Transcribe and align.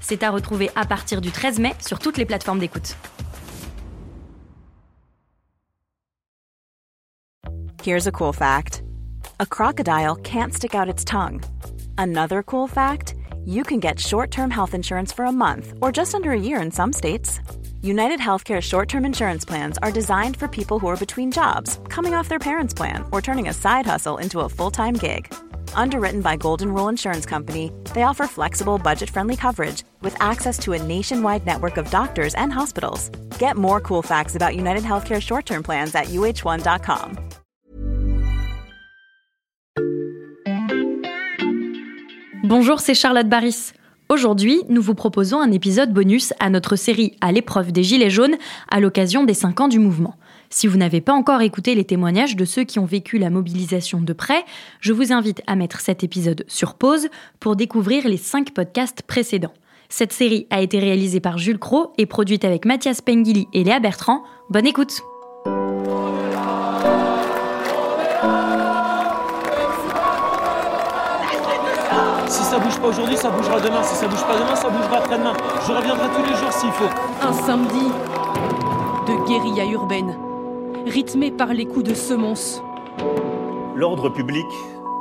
C'est 0.00 0.22
à 0.22 0.30
retrouver 0.30 0.70
à 0.74 0.84
partir 0.84 1.20
du 1.20 1.30
13 1.30 1.58
mai 1.58 1.74
sur 1.80 1.98
toutes 1.98 2.16
les 2.16 2.24
plateformes 2.24 2.58
d'écoute. 2.58 2.96
Here's 7.82 8.06
a 8.06 8.12
cool 8.12 8.32
fact 8.34 8.82
a 9.38 9.46
crocodile 9.46 10.16
can't 10.16 10.52
stick 10.52 10.74
out 10.74 10.88
its 10.88 11.02
tongue. 11.04 11.40
Another 11.96 12.42
cool 12.42 12.68
fact 12.68 13.14
you 13.46 13.62
can 13.62 13.80
get 13.80 13.98
short 13.98 14.30
term 14.30 14.50
health 14.50 14.74
insurance 14.74 15.12
for 15.12 15.24
a 15.24 15.32
month 15.32 15.72
or 15.80 15.90
just 15.90 16.14
under 16.14 16.30
a 16.32 16.40
year 16.40 16.60
in 16.60 16.70
some 16.70 16.92
states. 16.92 17.40
United 17.82 18.20
Healthcare 18.20 18.60
short 18.60 18.88
term 18.88 19.06
insurance 19.06 19.46
plans 19.46 19.78
are 19.78 19.90
designed 19.90 20.36
for 20.36 20.46
people 20.46 20.78
who 20.78 20.88
are 20.88 20.96
between 20.96 21.32
jobs, 21.32 21.78
coming 21.88 22.14
off 22.14 22.28
their 22.28 22.38
parents' 22.38 22.74
plan, 22.74 23.04
or 23.12 23.22
turning 23.22 23.48
a 23.48 23.54
side 23.54 23.86
hustle 23.86 24.18
into 24.18 24.40
a 24.40 24.48
full 24.48 24.70
time 24.70 24.94
gig. 24.94 25.32
Underwritten 25.74 26.20
by 26.20 26.36
Golden 26.36 26.72
Rule 26.72 26.88
Insurance 26.88 27.26
Company, 27.26 27.72
they 27.94 28.02
offer 28.02 28.26
flexible, 28.26 28.78
budget 28.78 29.10
friendly 29.10 29.36
coverage 29.36 29.82
with 30.02 30.14
access 30.20 30.58
to 30.58 30.74
a 30.74 30.78
nationwide 30.78 31.44
network 31.44 31.76
of 31.76 31.90
doctors 31.90 32.34
and 32.36 32.52
hospitals. 32.52 33.10
Get 33.38 33.56
more 33.56 33.80
cool 33.80 34.02
facts 34.02 34.36
about 34.36 34.54
United 34.54 34.84
Healthcare 34.84 35.20
short 35.20 35.46
term 35.46 35.62
plans 35.62 35.94
at 35.94 36.08
uh1.com. 36.08 37.18
Bonjour, 42.44 42.80
c'est 42.80 42.94
Charlotte 42.94 43.28
Baris. 43.28 43.72
Aujourd'hui, 44.08 44.62
nous 44.68 44.82
vous 44.82 44.96
proposons 44.96 45.40
un 45.40 45.52
épisode 45.52 45.92
bonus 45.92 46.34
à 46.40 46.50
notre 46.50 46.74
série 46.74 47.16
À 47.20 47.30
l'épreuve 47.30 47.70
des 47.70 47.84
Gilets 47.84 48.10
jaunes 48.10 48.36
à 48.68 48.80
l'occasion 48.80 49.22
des 49.22 49.34
5 49.34 49.60
ans 49.60 49.68
du 49.68 49.78
mouvement. 49.78 50.16
Si 50.52 50.66
vous 50.66 50.76
n'avez 50.76 51.00
pas 51.00 51.12
encore 51.12 51.42
écouté 51.42 51.76
les 51.76 51.84
témoignages 51.84 52.34
de 52.34 52.44
ceux 52.44 52.64
qui 52.64 52.80
ont 52.80 52.84
vécu 52.84 53.18
la 53.18 53.30
mobilisation 53.30 54.00
de 54.00 54.12
près, 54.12 54.44
je 54.80 54.92
vous 54.92 55.12
invite 55.12 55.42
à 55.46 55.54
mettre 55.54 55.80
cet 55.80 56.02
épisode 56.02 56.44
sur 56.48 56.74
pause 56.74 57.06
pour 57.38 57.54
découvrir 57.54 58.08
les 58.08 58.16
5 58.16 58.50
podcasts 58.50 59.02
précédents. 59.02 59.54
Cette 59.88 60.12
série 60.12 60.48
a 60.50 60.60
été 60.60 60.80
réalisée 60.80 61.20
par 61.20 61.38
Jules 61.38 61.60
Cro 61.60 61.92
et 61.98 62.06
produite 62.06 62.44
avec 62.44 62.64
Mathias 62.64 63.00
Pengili 63.00 63.46
et 63.52 63.62
Léa 63.62 63.78
Bertrand. 63.78 64.24
Bonne 64.48 64.66
écoute! 64.66 65.02
Si 72.26 72.42
ça 72.42 72.58
bouge 72.58 72.78
pas 72.80 72.88
aujourd'hui, 72.88 73.16
ça 73.16 73.30
bougera 73.30 73.60
demain. 73.60 73.84
Si 73.84 73.94
ça 73.94 74.08
bouge 74.08 74.24
pas 74.24 74.36
demain, 74.36 74.56
ça 74.56 74.68
bougera 74.68 74.98
après-demain. 74.98 75.32
Je 75.64 75.72
reviendrai 75.72 76.08
tous 76.08 76.28
les 76.28 76.36
jours 76.36 76.52
s'il 76.52 76.72
faut. 76.72 76.90
Un 77.22 77.32
samedi 77.32 77.86
de 79.06 79.26
guérilla 79.28 79.64
urbaine, 79.66 80.16
rythmé 80.86 81.30
par 81.30 81.52
les 81.52 81.66
coups 81.66 81.84
de 81.84 81.94
semonce. 81.94 82.62
L'ordre 83.76 84.08
public 84.10 84.46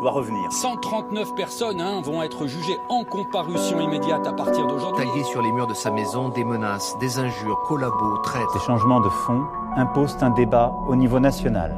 doit 0.01 0.11
revenir. 0.11 0.51
139 0.51 1.35
personnes 1.35 1.81
hein, 1.81 2.01
vont 2.01 2.23
être 2.23 2.47
jugées 2.47 2.77
en 2.89 3.03
comparution 3.03 3.79
immédiate 3.79 4.25
à 4.25 4.33
partir 4.33 4.65
d'aujourd'hui. 4.67 5.05
Taillé 5.05 5.23
sur 5.23 5.41
les 5.41 5.51
murs 5.51 5.67
de 5.67 5.73
sa 5.73 5.91
maison, 5.91 6.29
des 6.29 6.43
menaces, 6.43 6.97
des 6.99 7.19
injures, 7.19 7.59
collabos, 7.67 8.17
traites. 8.23 8.49
Ces 8.53 8.59
changements 8.59 9.01
de 9.01 9.09
fond 9.09 9.43
imposent 9.75 10.17
un 10.21 10.29
débat 10.29 10.73
au 10.87 10.95
niveau 10.95 11.19
national. 11.19 11.75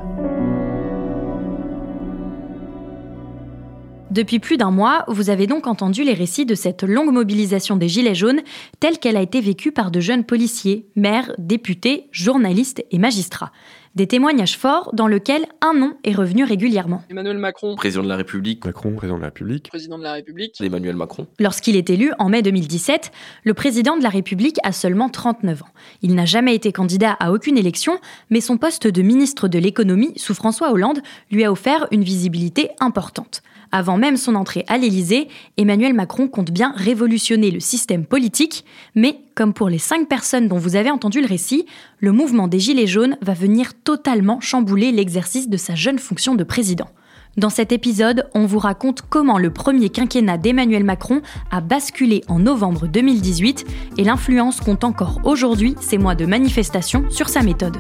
Depuis 4.12 4.40
plus 4.40 4.58
d'un 4.58 4.72
mois, 4.72 5.06
vous 5.08 5.30
avez 5.30 5.48
donc 5.48 5.68
entendu 5.68 6.04
les 6.04 6.14
récits 6.14 6.46
de 6.46 6.54
cette 6.54 6.84
longue 6.84 7.14
mobilisation 7.14 7.78
des 7.78 7.88
Gilets 7.88 8.14
jaunes 8.14 8.42
telle 8.82 9.00
qu'elle 9.00 9.16
a 9.16 9.22
été 9.22 9.40
vécue 9.40 9.72
par 9.72 9.90
de 9.90 10.02
jeunes 10.02 10.26
policiers, 10.26 10.86
maires, 10.98 11.32
députés, 11.38 12.10
journalistes 12.12 12.84
et 12.92 12.98
magistrats. 12.98 13.54
Des 13.94 14.08
témoignages 14.08 14.58
forts 14.58 14.92
dans 14.94 15.08
lesquels 15.08 15.46
un 15.60 15.74
nom 15.74 15.96
est 16.06 16.14
revenu 16.14 16.46
régulièrement. 16.46 17.04
Emmanuel 17.10 17.38
Macron, 17.38 17.76
président 17.76 18.04
de 18.04 18.08
la 18.08 18.16
République. 18.16 18.64
Macron, 18.64 18.96
président 18.96 19.18
de 19.18 19.22
la 19.22 19.28
République. 19.28 19.68
Président 19.68 19.98
de 19.98 20.04
la 20.04 20.14
République. 20.14 20.62
Emmanuel 20.62 20.96
Macron. 20.96 21.28
Lorsqu'il 21.40 21.76
est 21.76 21.90
élu 21.90 22.14
en 22.18 22.30
mai 22.30 22.42
2017, 22.42 23.12
le 23.44 23.54
président 23.54 23.98
de 23.98 24.04
la 24.04 24.08
République 24.08 24.60
a 24.64 24.72
seulement 24.72 25.10
39 25.10 25.64
ans. 25.64 25.68
Il 26.02 26.16
n'a 26.16 26.24
jamais 26.24 26.56
été 26.56 26.72
candidat 26.72 27.18
à 27.20 27.34
aucune 27.34 27.58
élection, 27.58 28.00
mais 28.30 28.40
son 28.40 28.58
poste 28.58 28.88
de 28.88 29.02
ministre 29.02 29.50
de 29.50 29.60
l'économie 29.60 30.14
sous 30.16 30.36
François 30.36 30.72
Hollande 30.72 31.02
lui 31.30 31.44
a 31.44 31.52
offert 31.52 31.88
une 31.92 32.06
visibilité 32.06 32.70
importante. 32.80 33.42
Avant 33.74 33.98
même 33.98 34.16
son 34.16 34.36
entrée 34.36 34.64
à 34.68 34.78
l'Élysée, 34.78 35.28
Emmanuel 35.58 35.94
Macron 35.94 36.30
compte 36.30 36.52
bien 36.52 36.74
révolutionner 36.78 37.52
le 37.52 37.60
système 37.60 38.06
politique, 38.06 38.64
mais 38.96 39.20
comme 39.36 39.54
pour 39.54 39.70
les 39.70 39.78
cinq 39.78 40.08
personnes 40.08 40.48
dont 40.48 40.58
vous 40.58 40.76
avez 40.76 40.92
entendu 40.92 41.22
le 41.22 41.28
récit, 41.28 41.66
le 42.00 42.12
mouvement 42.12 42.48
des 42.48 42.60
Gilets 42.60 42.88
jaunes 42.88 43.18
va 43.22 43.34
venir 43.34 43.74
totalement 43.84 44.40
chambouler 44.40 44.92
l'exercice 44.92 45.50
de 45.50 45.58
sa 45.58 45.76
jeune 45.76 46.00
fonction 46.00 46.36
de 46.36 46.44
président. 46.44 46.90
Dans 47.38 47.50
cet 47.50 47.72
épisode, 47.72 48.28
on 48.34 48.46
vous 48.46 48.60
raconte 48.60 49.04
comment 49.04 49.38
le 49.38 49.52
premier 49.52 49.90
quinquennat 49.90 50.38
d'Emmanuel 50.38 50.84
Macron 50.84 51.22
a 51.50 51.62
basculé 51.62 52.24
en 52.28 52.40
novembre 52.40 52.88
2018 52.88 53.66
et 53.98 54.04
l'influence 54.04 54.60
qu'ont 54.60 54.80
encore 54.84 55.22
aujourd'hui 55.24 55.76
ces 55.80 55.98
mois 55.98 56.16
de 56.16 56.26
manifestation 56.26 57.06
sur 57.10 57.30
sa 57.30 57.42
méthode. 57.42 57.78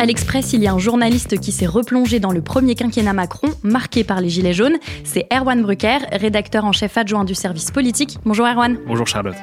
À 0.00 0.06
l'Express, 0.06 0.54
il 0.54 0.62
y 0.62 0.66
a 0.66 0.72
un 0.72 0.78
journaliste 0.78 1.38
qui 1.38 1.52
s'est 1.52 1.66
replongé 1.66 2.20
dans 2.20 2.32
le 2.32 2.40
premier 2.40 2.74
quinquennat 2.74 3.12
Macron, 3.12 3.48
marqué 3.62 4.02
par 4.02 4.22
les 4.22 4.30
Gilets 4.30 4.54
jaunes. 4.54 4.78
C'est 5.04 5.26
Erwan 5.30 5.60
Brucker, 5.60 5.98
rédacteur 6.10 6.64
en 6.64 6.72
chef 6.72 6.96
adjoint 6.96 7.24
du 7.24 7.34
service 7.34 7.70
politique. 7.70 8.16
Bonjour 8.24 8.46
Erwan. 8.46 8.78
Bonjour 8.86 9.06
Charlotte. 9.06 9.36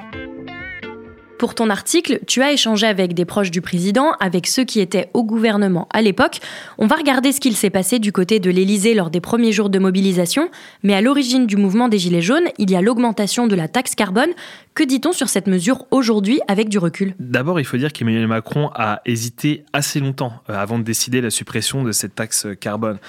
Pour 1.38 1.53
ton 1.53 1.69
article, 1.69 2.19
tu 2.25 2.41
as 2.41 2.51
échangé 2.51 2.88
avec 2.88 3.13
des 3.13 3.23
proches 3.23 3.51
du 3.51 3.62
président, 3.62 4.13
avec 4.19 4.47
ceux 4.47 4.63
qui 4.63 4.79
étaient 4.79 5.12
au 5.13 5.23
gouvernement 5.23 5.88
à 5.94 6.01
l'époque. 6.01 6.40
On 6.79 6.88
va 6.88 6.96
regarder 6.96 7.31
ce 7.31 7.40
qu'il 7.40 7.56
s'est 7.56 7.69
passé 7.69 8.00
du 8.00 8.12
côté 8.12 8.40
de 8.40 8.50
l'Élysée 8.50 8.96
lors 8.96 9.12
des 9.12 9.22
premiers 9.22 9.51
jours 9.51 9.69
de 9.69 9.78
mobilisation. 9.78 10.50
Mais 10.81 10.96
à 10.96 11.01
l'origine 11.01 11.46
du 11.46 11.56
mouvement 11.56 11.90
des 11.90 12.00
Gilets 12.00 12.23
jaunes, 12.23 12.47
il 12.57 12.72
y 12.72 12.75
a 12.75 12.81
l'augmentation 12.81 13.46
de 13.46 13.56
la 13.56 13.67
taxe 13.67 13.94
carbone. 13.94 14.31
Que 14.77 14.83
dit-on 14.83 15.11
sur 15.11 15.27
cette 15.27 15.47
mesure 15.47 15.85
aujourd'hui 15.89 16.39
avec 16.47 16.69
du 16.69 16.77
recul? 16.77 17.15
D'abord, 17.17 17.59
il 17.59 17.65
faut 17.65 17.77
dire 17.77 17.91
qu'Emmanuel 17.91 18.27
Macron 18.27 18.69
a 18.75 19.01
hésité 19.07 19.65
assez 19.73 19.99
longtemps 19.99 20.33
euh, 20.51 20.53
avant 20.53 20.77
de 20.77 20.83
décider 20.83 21.19
la 21.19 21.31
suppression 21.31 21.83
de 21.83 21.91
cette 21.91 22.13
taxe 22.13 22.45
carbone. 22.59 22.99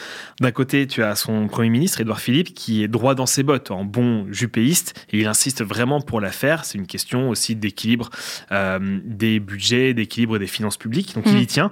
D'un 0.41 0.51
côté, 0.51 0.87
tu 0.87 1.03
as 1.03 1.15
son 1.15 1.47
Premier 1.47 1.69
ministre, 1.69 2.01
Édouard 2.01 2.21
Philippe, 2.21 2.55
qui 2.55 2.83
est 2.83 2.89
droit 2.89 3.15
dans 3.15 3.27
ses 3.27 3.43
bottes, 3.43 3.71
en 3.71 3.85
bon 3.85 4.27
jupéiste, 4.33 5.07
et 5.11 5.19
il 5.19 5.27
insiste 5.27 5.63
vraiment 5.63 6.01
pour 6.01 6.23
la 6.23 6.33
faire. 6.33 6.65
C'est 6.65 6.79
une 6.79 6.87
question 6.87 7.29
aussi 7.29 7.55
d'équilibre 7.55 8.09
euh, 8.51 9.01
des 9.05 9.39
budgets, 9.39 9.93
d'équilibre 9.93 10.39
des 10.39 10.47
finances 10.47 10.79
publiques. 10.79 11.17
Donc 11.17 11.25
il 11.27 11.39
y 11.39 11.47
tient. 11.47 11.71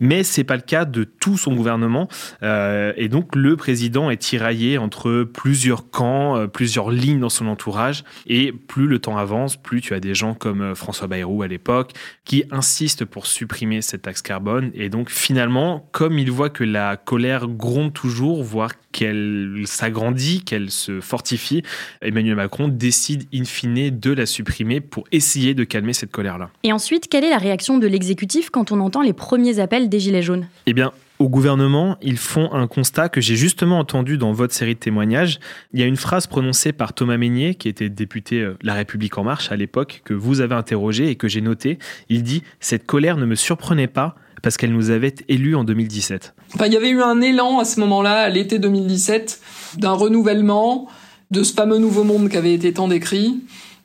Mais 0.00 0.22
c'est 0.22 0.44
pas 0.44 0.56
le 0.56 0.62
cas 0.62 0.84
de 0.84 1.04
tout 1.04 1.36
son 1.36 1.54
gouvernement. 1.54 2.08
Euh, 2.42 2.92
et 2.96 3.08
donc, 3.08 3.34
le 3.34 3.56
président 3.56 4.10
est 4.10 4.16
tiraillé 4.16 4.78
entre 4.78 5.22
plusieurs 5.22 5.90
camps, 5.90 6.36
euh, 6.36 6.46
plusieurs 6.46 6.90
lignes 6.90 7.20
dans 7.20 7.28
son 7.28 7.46
entourage. 7.46 8.04
Et 8.26 8.52
plus 8.52 8.86
le 8.86 8.98
temps 8.98 9.16
avance, 9.16 9.56
plus 9.56 9.80
tu 9.80 9.94
as 9.94 10.00
des 10.00 10.14
gens 10.14 10.34
comme 10.34 10.60
euh, 10.60 10.74
François 10.74 11.06
Bayrou 11.06 11.42
à 11.42 11.48
l'époque 11.48 11.92
qui 12.24 12.44
insistent 12.50 13.04
pour 13.04 13.26
supprimer 13.26 13.82
cette 13.82 14.02
taxe 14.02 14.22
carbone. 14.22 14.70
Et 14.74 14.88
donc, 14.88 15.10
finalement, 15.10 15.88
comme 15.92 16.18
il 16.18 16.30
voit 16.30 16.50
que 16.50 16.64
la 16.64 16.96
colère 16.96 17.48
gronde 17.48 17.92
toujours, 17.92 18.42
voire 18.42 18.72
qu'elle 18.92 19.62
s'agrandit, 19.66 20.42
qu'elle 20.42 20.70
se 20.70 21.00
fortifie, 21.00 21.62
Emmanuel 22.00 22.36
Macron 22.36 22.68
décide 22.68 23.24
in 23.32 23.44
fine 23.44 23.90
de 23.90 24.12
la 24.12 24.24
supprimer 24.24 24.80
pour 24.80 25.04
essayer 25.12 25.54
de 25.54 25.64
calmer 25.64 25.92
cette 25.92 26.10
colère-là. 26.10 26.50
Et 26.62 26.72
ensuite, 26.72 27.08
quelle 27.08 27.24
est 27.24 27.30
la 27.30 27.38
réaction 27.38 27.78
de 27.78 27.86
l'exécutif 27.86 28.50
quand 28.50 28.72
on 28.72 28.80
entend 28.80 29.02
les 29.02 29.12
premiers 29.12 29.58
appels 29.58 29.85
des 29.88 30.00
Gilets 30.00 30.22
jaunes 30.22 30.48
Eh 30.66 30.72
bien, 30.72 30.92
au 31.18 31.28
gouvernement, 31.28 31.96
ils 32.02 32.18
font 32.18 32.52
un 32.52 32.66
constat 32.66 33.08
que 33.08 33.20
j'ai 33.20 33.36
justement 33.36 33.78
entendu 33.78 34.18
dans 34.18 34.32
votre 34.32 34.52
série 34.52 34.74
de 34.74 34.80
témoignages. 34.80 35.40
Il 35.72 35.80
y 35.80 35.82
a 35.82 35.86
une 35.86 35.96
phrase 35.96 36.26
prononcée 36.26 36.72
par 36.72 36.92
Thomas 36.92 37.16
Meignet, 37.16 37.54
qui 37.54 37.68
était 37.68 37.88
député 37.88 38.40
euh, 38.40 38.56
La 38.62 38.74
République 38.74 39.16
en 39.16 39.24
marche 39.24 39.50
à 39.50 39.56
l'époque, 39.56 40.02
que 40.04 40.12
vous 40.12 40.40
avez 40.40 40.54
interrogé 40.54 41.08
et 41.08 41.16
que 41.16 41.26
j'ai 41.26 41.40
noté. 41.40 41.78
Il 42.10 42.22
dit 42.22 42.42
Cette 42.60 42.84
colère 42.84 43.16
ne 43.16 43.24
me 43.24 43.34
surprenait 43.34 43.86
pas 43.86 44.14
parce 44.42 44.58
qu'elle 44.58 44.72
nous 44.72 44.90
avait 44.90 45.14
élus 45.28 45.56
en 45.56 45.64
2017. 45.64 46.34
Enfin, 46.54 46.66
il 46.66 46.74
y 46.74 46.76
avait 46.76 46.90
eu 46.90 47.00
un 47.00 47.20
élan 47.22 47.58
à 47.58 47.64
ce 47.64 47.80
moment-là, 47.80 48.20
à 48.20 48.28
l'été 48.28 48.58
2017, 48.58 49.40
d'un 49.78 49.92
renouvellement 49.92 50.88
de 51.30 51.42
ce 51.42 51.54
fameux 51.54 51.78
nouveau 51.78 52.04
monde 52.04 52.28
qui 52.28 52.36
avait 52.36 52.52
été 52.52 52.72
tant 52.74 52.88
décrit. 52.88 53.40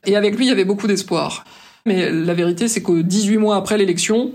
Et 0.06 0.15
avec 0.18 0.36
lui, 0.36 0.45
il 0.45 0.50
y 0.50 0.51
avait 0.51 0.65
beaucoup 0.65 0.88
d'espoir. 0.88 1.45
Mais 1.86 2.12
la 2.12 2.33
vérité, 2.33 2.68
c'est 2.68 2.83
que 2.83 3.01
18 3.01 3.38
mois 3.38 3.56
après 3.56 3.77
l'élection, 3.77 4.33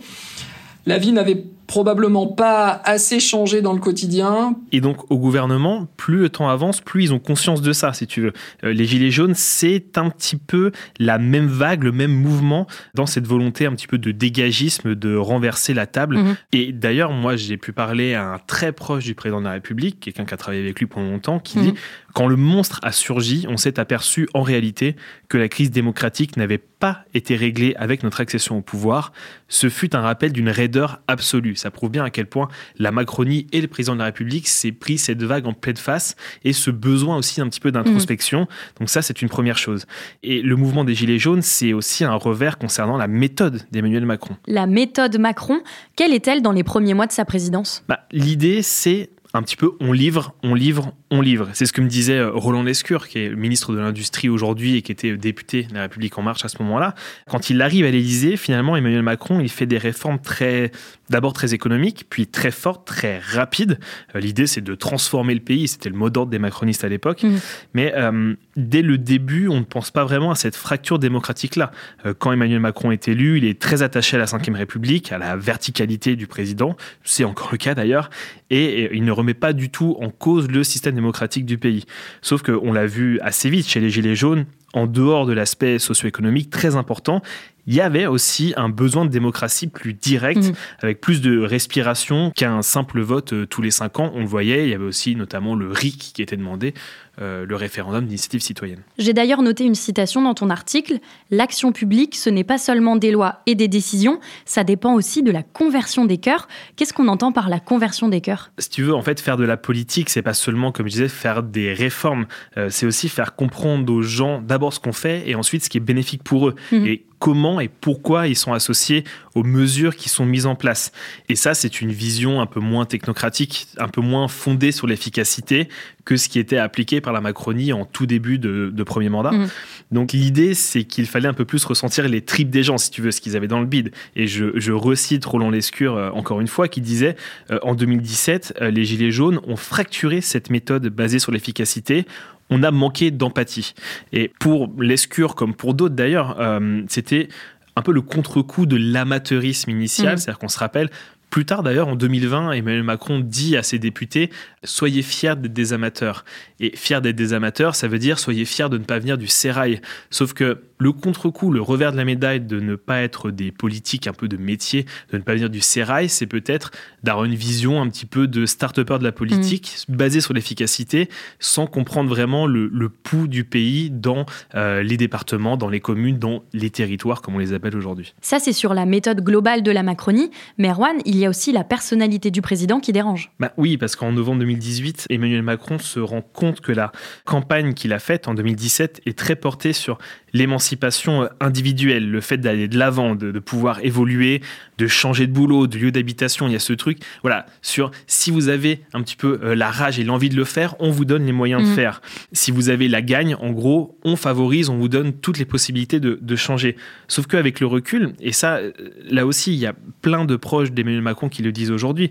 la 0.87 0.99
vie 0.99 1.13
n'avait 1.13 1.45
probablement 1.67 2.27
pas 2.27 2.81
assez 2.85 3.21
changé 3.21 3.63
dans 3.63 3.73
le 3.73 3.81
quotidien. 3.81 4.57
Et 4.73 4.81
donc 4.81 5.11
au 5.11 5.19
gouvernement, 5.19 5.87
plus 5.97 6.19
le 6.19 6.29
temps 6.29 6.49
avance, 6.49 6.81
plus 6.81 7.05
ils 7.05 7.15
ont 7.15 7.19
conscience 7.19 7.63
de 7.63 7.73
ça, 7.73 7.93
si 7.93 8.07
tu 8.07 8.21
veux. 8.21 8.33
Euh, 8.65 8.73
les 8.73 8.85
Gilets 8.85 9.11
jaunes, 9.11 9.35
c'est 9.35 9.99
un 9.99 10.11
petit 10.11 10.37
peu 10.37 10.73
la 10.99 11.19
même 11.19 11.49
vague, 11.49 11.83
le 11.83 11.93
même 11.93 12.13
mouvement 12.13 12.67
dans 12.95 13.07
cette 13.07 13.27
volonté 13.27 13.67
un 13.67 13.73
petit 13.73 13.87
peu 13.87 13.99
de 13.99 14.11
dégagisme, 14.13 14.95
de 14.95 15.17
renverser 15.17 15.75
la 15.75 15.87
table. 15.87 16.19
Mhm. 16.19 16.37
Et 16.53 16.73
d'ailleurs, 16.73 17.11
moi, 17.13 17.37
j'ai 17.37 17.57
pu 17.57 17.73
parler 17.73 18.15
à 18.15 18.35
un 18.35 18.39
très 18.39 18.73
proche 18.73 19.05
du 19.05 19.15
président 19.15 19.41
de 19.41 19.47
la 19.47 19.53
République, 19.53 20.01
quelqu'un 20.01 20.25
qui 20.25 20.35
a 20.35 20.37
travaillé 20.37 20.63
avec 20.63 20.79
lui 20.79 20.87
pendant 20.87 21.11
longtemps, 21.11 21.39
qui 21.39 21.59
Mhm. 21.59 21.65
dit 21.65 21.75
quand 22.15 22.29
le 22.29 22.37
monstre 22.37 22.81
a 22.83 22.93
surgi, 22.93 23.45
on 23.49 23.59
s'est 23.59 23.79
aperçu 23.79 24.27
en 24.33 24.41
réalité 24.41 24.97
que 25.29 25.37
la 25.37 25.49
crise 25.49 25.71
démocratique 25.71 26.39
n'avait 26.39 26.57
pas 26.57 27.05
été 27.13 27.37
réglée 27.37 27.75
avec 27.77 28.03
notre 28.03 28.21
accession 28.23 28.57
au 28.57 28.63
pouvoir. 28.63 29.13
Ce 29.49 29.69
fut 29.69 29.95
un 29.95 30.01
rappel 30.01 30.33
d'une 30.33 30.49
raideur 30.49 31.01
absolue. 31.09 31.56
Ça 31.56 31.70
prouve 31.70 31.91
bien 31.91 32.05
à 32.05 32.11
quel 32.11 32.26
point 32.26 32.49
la 32.79 32.93
Macronie 32.93 33.47
et 33.53 33.61
le 33.61 33.69
président 33.69 33.94
de 33.94 34.00
la 34.00 34.06
République 34.06 34.49
s'est 34.49 34.73
pris 34.73 34.99
cette 34.99 35.23
vague 35.23 35.47
en 35.47 35.53
pleine 35.53 35.76
face 35.76 36.17
et 36.44 36.53
ce 36.53 36.70
besoin 36.70 37.17
aussi 37.17 37.41
un 37.41 37.49
petit 37.49 37.61
peu 37.61 37.73
d'introspection. 37.73 38.47
Donc 38.79 38.88
ça, 38.88 39.03
c'est 39.03 39.23
une 39.23 39.29
première 39.29 39.58
chose. 39.58 39.87
Et 40.23 40.43
le 40.43 40.56
mouvement 40.56 40.85
des 40.85 40.94
Gilets 40.94 41.19
jaunes, 41.19 41.43
c'est 41.43 41.73
aussi 41.73 42.05
un 42.05 42.14
revers 42.14 42.58
concernant 42.58 42.97
la 42.97 43.08
méthode 43.08 43.62
d'Emmanuel 43.73 44.06
Macron. 44.06 44.37
La 44.47 44.67
méthode 44.67 45.19
Macron, 45.19 45.61
quelle 45.97 46.12
est-elle 46.12 46.43
dans 46.43 46.53
les 46.53 46.64
premiers 46.64 46.94
mois 46.94 47.06
de 47.06 47.12
sa 47.12 47.25
présidence? 47.25 47.85
Bah, 47.88 48.00
L'idée, 48.12 48.62
c'est 48.62 49.11
un 49.37 49.43
petit 49.43 49.56
peu 49.56 49.73
on 49.81 49.93
livre, 49.93 50.35
on 50.43 50.55
livre, 50.55 50.93
on 51.11 51.20
livre. 51.20 51.49
C'est 51.53 51.67
ce 51.67 51.73
que 51.73 51.81
me 51.81 51.88
disait 51.88 52.19
euh, 52.19 52.31
Roland 52.31 52.62
Lescure, 52.62 53.06
qui 53.08 53.19
est 53.19 53.31
ministre 53.35 53.73
de 53.73 53.79
l'Industrie 53.79 54.29
aujourd'hui 54.29 54.76
et 54.76 54.82
qui 54.82 54.93
était 54.93 55.17
député 55.17 55.64
de 55.64 55.75
la 55.75 55.82
République 55.82 56.17
En 56.19 56.23
Marche 56.23 56.44
à 56.44 56.49
ce 56.49 56.62
moment-là. 56.62 56.94
Quand 57.29 57.50
il 57.50 57.61
arrive 57.62 57.85
à 57.85 57.91
l'Élysée, 57.91 58.37
finalement, 58.37 58.76
Emmanuel 58.76 59.03
Macron, 59.03 59.41
il 59.41 59.50
fait 59.50 59.67
des 59.67 59.79
réformes 59.79 60.19
très, 60.19 60.73
d'abord 61.11 61.32
très 61.32 61.55
économiques, 61.55 62.06
puis 62.08 62.26
très 62.26 62.50
fortes, 62.50 62.87
très 62.87 63.19
rapides. 63.19 63.79
Euh, 64.14 64.20
L'idée, 64.20 64.47
c'est 64.47 64.61
de 64.61 64.75
transformer 64.75 65.35
le 65.35 65.41
pays. 65.41 65.69
C'était 65.69 65.88
le 65.88 65.97
mot 65.97 66.11
d'ordre 66.11 66.31
des 66.31 66.38
macronistes 66.38 66.85
à 66.85 66.88
l'époque. 66.88 67.23
Mhm. 67.23 67.38
Mais 67.75 67.93
euh, 67.97 68.35
dès 68.56 68.82
le 68.82 68.99
début, 68.99 69.49
on 69.49 69.61
ne 69.61 69.64
pense 69.64 69.91
pas 69.91 70.05
vraiment 70.05 70.31
à 70.31 70.35
cette 70.35 70.56
fracture 70.56 70.99
démocratique-là. 70.99 71.70
Euh, 72.05 72.14
quand 72.19 72.32
Emmanuel 72.32 72.61
Macron 72.61 72.91
est 72.91 73.08
élu, 73.08 73.38
il 73.38 73.44
est 73.44 73.61
très 73.61 73.82
attaché 73.82 74.17
à 74.17 74.20
la 74.20 74.26
Ve 74.26 74.55
République, 74.55 75.12
à 75.12 75.19
la 75.19 75.37
verticalité 75.37 76.17
du 76.17 76.26
président. 76.26 76.76
C'est 77.05 77.25
encore 77.25 77.49
le 77.53 77.58
cas 77.58 77.75
d'ailleurs. 77.75 78.11
Et, 78.50 78.64
et 78.64 78.94
il 78.94 79.05
ne 79.05 79.12
remet 79.12 79.35
pas 79.35 79.53
du 79.53 79.70
tout 79.70 79.97
en 80.00 80.11
cause 80.11 80.49
le 80.49 80.64
système 80.64 80.94
démocratique 80.94 81.47
du 81.47 81.58
pays. 81.58 81.85
Sauf 82.23 82.43
qu'on 82.43 82.73
l'a 82.73 82.87
vu 82.87 83.19
assez 83.20 83.50
vite 83.50 83.67
chez 83.69 83.81
les 83.81 83.91
Gilets 83.91 84.14
jaunes, 84.14 84.47
en 84.76 84.87
dehors 84.87 85.26
de 85.26 85.32
l'aspect 85.32 85.79
socio-économique 85.79 86.50
très 86.50 86.76
important, 86.76 87.23
il 87.67 87.75
y 87.75 87.81
avait 87.81 88.07
aussi 88.07 88.53
un 88.57 88.69
besoin 88.69 89.05
de 89.05 89.11
démocratie 89.11 89.67
plus 89.67 89.95
directe, 89.95 90.45
Mhm. 90.45 90.53
avec 90.81 91.01
plus 91.01 91.21
de 91.21 91.39
respiration 91.41 92.31
qu'un 92.35 92.63
simple 92.63 93.01
vote 93.01 93.33
euh, 93.33 93.47
tous 93.47 93.63
les 93.63 93.71
cinq 93.71 93.99
ans. 93.99 94.13
On 94.15 94.21
le 94.21 94.27
voyait, 94.27 94.65
il 94.65 94.71
y 94.71 94.75
avait 94.75 94.85
aussi 94.85 95.17
notamment 95.17 95.55
le 95.55 95.71
RIC 95.71 96.13
qui 96.15 96.23
était 96.23 96.37
demandé, 96.37 96.75
euh, 97.19 97.47
le 97.47 97.57
référendum 97.57 98.05
d'initiative 98.05 98.41
citoyenne. 98.41 98.81
J'ai 98.99 99.15
d'ailleurs 99.15 99.41
noté 99.41 99.65
une 99.65 99.75
citation 99.75 100.21
dans 100.21 100.35
ton 100.35 100.51
article. 100.51 100.99
L'action 101.31 101.73
publique, 101.73 102.15
ce 102.15 102.29
n'est 102.29 102.45
pas 102.45 102.59
seulement 102.59 102.95
des 102.97 103.11
lois 103.11 103.41
et 103.47 103.55
des 103.55 103.69
décisions, 103.69 104.21
ça 104.45 104.65
dépend 104.65 104.93
aussi 104.93 105.23
de 105.23 105.31
la 105.33 105.43
conversion 105.43 106.05
des 106.05 106.19
cœurs. 106.19 106.47
Qu'est-ce 106.77 106.93
qu'on 106.93 107.09
entend 107.09 107.33
par 107.33 107.49
la 107.49 107.59
conversion 107.59 108.09
des 108.11 108.21
cœurs? 108.21 108.51
Si 108.59 108.69
tu 108.69 108.83
veux, 108.83 108.95
en 108.95 109.01
fait, 109.01 109.19
faire 109.19 109.39
de 109.39 109.45
la 109.45 109.57
politique, 109.57 110.11
c'est 110.11 110.21
pas 110.21 110.35
seulement, 110.35 110.73
comme 110.73 110.87
je 110.89 110.93
disais, 110.93 111.09
faire 111.09 111.43
des 111.43 111.73
réformes, 111.73 112.27
euh, 112.59 112.69
c'est 112.69 112.85
aussi 112.85 113.09
faire 113.09 113.35
comprendre 113.35 113.91
aux 113.91 114.03
gens 114.03 114.43
d'abord 114.43 114.75
ce 114.75 114.81
qu'on 114.81 114.93
fait 114.93 115.27
et 115.27 115.35
ensuite 115.35 115.65
ce 115.65 115.71
qui 115.71 115.79
est 115.79 115.81
bénéfique 115.81 116.23
pour 116.23 116.49
eux. 116.49 116.55
Mhm. 116.71 116.87
Et 116.87 117.06
comment 117.19 117.61
et 117.61 117.69
pourquoi 117.69 118.29
ils 118.29 118.37
sont 118.37 118.53
associés 118.53 119.05
aux 119.35 119.43
mesures 119.43 119.97
qui 119.97 120.09
sont 120.09 120.25
mises 120.25 120.47
en 120.47 120.55
place. 120.55 120.93
Et 121.29 121.37
ça, 121.37 121.55
c'est 121.55 121.81
une 121.81 121.93
vision 121.93 122.41
un 122.41 122.47
peu 122.47 122.61
moins 122.61 122.87
technocratique, 122.87 123.69
un 123.79 123.89
peu 123.89 124.01
moins 124.01 124.29
fondée 124.29 124.73
sur 124.73 124.87
l'efficacité 124.87 125.69
que 126.07 126.17
ce 126.17 126.29
qui 126.29 126.39
était 126.39 126.57
appliqué 126.57 127.01
par 127.01 127.13
la 127.13 127.21
Macronie 127.21 127.73
en 127.73 127.85
tout 127.85 128.07
début 128.07 128.39
de, 128.39 128.71
de 128.73 128.83
premier 128.83 129.09
mandat. 129.09 129.33
Mhm. 129.33 129.49
Donc 129.91 130.13
l'idée, 130.13 130.55
c'est 130.55 130.85
qu'il 130.85 131.07
fallait 131.07 131.29
un 131.29 131.35
peu 131.35 131.45
plus 131.45 131.65
ressentir 131.65 132.09
les 132.09 132.23
tripes 132.23 132.51
des 132.51 132.63
gens, 132.63 132.79
si 132.79 132.91
tu 132.91 133.03
veux, 133.03 133.11
ce 133.11 133.21
qu'ils 133.21 133.37
avaient 133.37 133.49
dans 133.49 133.61
le 133.61 133.67
bide. 133.67 133.93
Et 134.15 134.27
je, 134.27 134.47
je 134.55 134.73
recite 134.73 135.25
Roland 135.25 135.51
Lescure, 135.51 135.97
euh, 135.97 136.11
encore 136.11 136.41
une 136.41 136.49
fois, 136.49 136.69
qui 136.69 136.81
disait, 136.81 137.17
euh, 137.51 137.59
en 137.63 137.75
2017, 137.75 138.55
euh, 138.61 138.71
les 138.71 138.85
Gilets 138.85 139.11
jaunes 139.11 139.41
ont 139.47 139.57
fracturé 139.57 140.21
cette 140.21 140.49
méthode 140.51 140.87
basée 140.89 141.19
sur 141.19 141.33
l'efficacité 141.33 142.07
on 142.50 142.62
a 142.62 142.70
manqué 142.70 143.10
d'empathie. 143.10 143.75
Et 144.12 144.31
pour 144.40 144.70
Lescure, 144.81 145.34
comme 145.34 145.54
pour 145.54 145.75
d'autres 145.75 145.94
d'ailleurs, 145.94 146.40
euh, 146.40 146.82
c'était 146.88 147.28
un 147.76 147.82
peu 147.82 147.93
le 147.93 148.02
contre-coup 148.02 148.66
de 148.66 148.76
l'amateurisme 148.76 149.70
initial, 149.70 150.12
Mhm. 150.12 150.16
c'est-à-dire 150.19 150.38
qu'on 150.38 150.48
se 150.48 150.58
rappelle. 150.58 150.90
Plus 151.28 151.44
tard, 151.44 151.62
d'ailleurs, 151.64 151.88
en 151.88 151.96
2020, 151.96 152.52
Emmanuel 152.52 152.84
Macron 152.84 153.19
dit 153.19 153.56
à 153.56 153.62
ses 153.64 153.78
députés 153.81 154.31
Soyez 154.62 155.02
fiers 155.02 155.34
d'être 155.37 155.52
des 155.52 155.72
amateurs. 155.72 156.25
Et 156.60 156.75
fiers 156.76 157.00
d'être 157.00 157.16
des 157.16 157.32
amateurs, 157.34 157.75
ça 157.75 157.88
veut 157.88 157.98
dire 157.98 158.19
soyez 158.19 158.44
fiers 158.44 158.69
de 158.70 158.78
ne 158.78 158.84
pas 158.84 158.98
venir 159.00 159.19
du 159.19 159.26
sérail. 159.26 159.81
Sauf 160.10 160.32
que 160.32 160.62
le 160.78 160.93
contre-coup, 160.93 161.50
le 161.50 161.61
revers 161.61 161.93
de 161.93 161.96
la 161.96 162.05
médaille 162.05 162.40
de 162.40 162.61
ne 162.61 162.76
pas 162.76 163.00
être 163.00 163.31
des 163.31 163.52
politiques 163.52 164.06
un 164.06 164.12
peu 164.12 164.28
de 164.28 164.37
métier, 164.37 164.87
de 165.12 165.19
ne 165.19 165.23
pas 165.23 165.34
venir 165.34 165.50
du 165.50 165.61
sérail, 165.61 166.08
c'est 166.08 166.26
peut-être 166.26 166.70
d'avoir 167.02 167.25
une 167.25 167.34
vision 167.34 167.81
un 167.81 167.88
petit 167.88 168.06
peu 168.06 168.26
de 168.26 168.46
start-upper 168.46 168.99
de 168.99 169.05
la 169.05 169.12
politique, 169.12 169.84
basée 169.88 170.20
sur 170.20 170.34
l'efficacité, 170.34 171.08
sans 171.38 171.67
comprendre 171.67 172.08
vraiment 172.08 172.46
le, 172.46 172.69
le 172.73 172.88
pouls 172.88 173.28
du 173.28 173.44
pays 173.44 173.90
dans 173.90 174.26
euh, 174.55 174.82
les 174.82 174.96
départements, 174.96 175.56
dans 175.56 175.69
les 175.69 175.81
communes, 175.81 176.19
dans 176.19 176.43
les 176.52 176.70
territoires, 176.70 177.22
comme 177.22 177.34
on 177.37 177.38
les 177.38 177.52
appelle 177.52 177.76
aujourd'hui. 177.76 178.14
Ça, 178.20 178.38
c'est 178.38 178.52
sur 178.52 178.75
la 178.75 178.87
méthode 178.87 179.22
globale 179.22 179.62
de 179.62 179.70
la 179.70 179.82
Macronie. 179.82 180.31
Mais 180.58 180.69
Erwan, 180.69 180.96
il 181.05 181.17
y 181.17 181.25
a 181.25 181.31
aussi 181.31 181.52
la 181.52 181.64
personnalité 181.64 182.31
du 182.31 182.43
président 182.43 182.81
qui 182.81 182.93
dérange. 182.93 183.31
Bah 183.40 183.52
oui, 183.56 183.76
parce 183.76 183.96
qu'en 183.96 184.12
novembre 184.12 184.40
2018, 184.40 185.06
Emmanuel 185.11 185.43
Macron 185.43 185.79
se 185.79 186.00
rend 186.00 186.22
compte 186.22 186.61
que 186.61 186.72
la 186.72 186.93
campagne 187.25 187.75
qu'il 187.75 187.93
a 187.93 187.99
faite 187.99 188.29
en 188.29 188.34
2017 188.34 189.02
est 189.06 189.19
très 189.19 189.37
portée 189.37 189.72
sur 189.72 189.99
l'émancipation 190.37 191.23
euh, 191.23 191.27
individuelle, 191.41 192.11
le 192.11 192.21
fait 192.21 192.37
d'aller 192.38 192.69
de 192.69 192.79
l'avant, 192.79 193.15
de, 193.15 193.31
de 193.33 193.38
pouvoir 193.38 193.85
évoluer, 193.85 194.41
de 194.79 194.87
changer 194.87 195.27
de 195.27 195.33
boulot, 195.33 195.67
de 195.67 195.79
lieu 195.79 195.91
d'habitation. 195.91 196.47
Il 196.47 196.53
y 196.53 196.56
a 196.56 196.61
ce 196.61 196.73
truc, 196.73 196.99
voilà, 197.23 197.47
sur 197.62 197.91
si 198.06 198.31
vous 198.31 198.49
avez 198.49 198.81
un 198.93 199.03
petit 199.03 199.17
peu 199.17 199.41
euh, 199.43 199.55
la 199.55 199.71
rage 199.71 199.99
et 199.99 200.05
l'envie 200.05 200.29
de 200.29 200.37
le 200.37 200.44
faire, 200.44 200.75
on 200.79 200.91
vous 200.91 201.05
donne 201.05 201.25
les 201.27 201.33
moyens 201.33 201.62
de 201.62 201.69
Mhm. 201.69 201.75
faire. 201.75 202.03
Si 202.33 202.50
vous 202.50 202.69
avez 202.69 202.88
la 202.88 203.03
gagne, 203.03 203.35
en 203.41 203.50
gros, 203.50 203.99
on 204.05 204.17
favorise, 204.17 204.69
on 204.69 204.77
vous 204.77 204.88
donne 204.88 205.12
toutes 205.12 205.38
les 205.38 205.44
possibilités 205.44 206.00
de, 206.00 206.19
de 206.21 206.37
changer. 206.37 206.77
Sauf 207.09 207.27
qu'avec 207.27 207.61
le 207.61 207.67
recul, 207.67 208.12
et 208.21 208.32
ça, 208.32 208.56
euh, 208.56 208.73
là 209.11 209.27
aussi, 209.27 209.53
il 209.53 209.59
y 209.59 209.67
a 209.67 209.75
plein 210.03 210.25
de 210.25 210.37
proches 210.37 210.73
d'Emmanuel 210.73 211.03
Macron 211.03 211.29
qui 211.29 211.43
le 211.43 211.53
disent 211.53 211.71
aujourd'hui, 211.71 212.11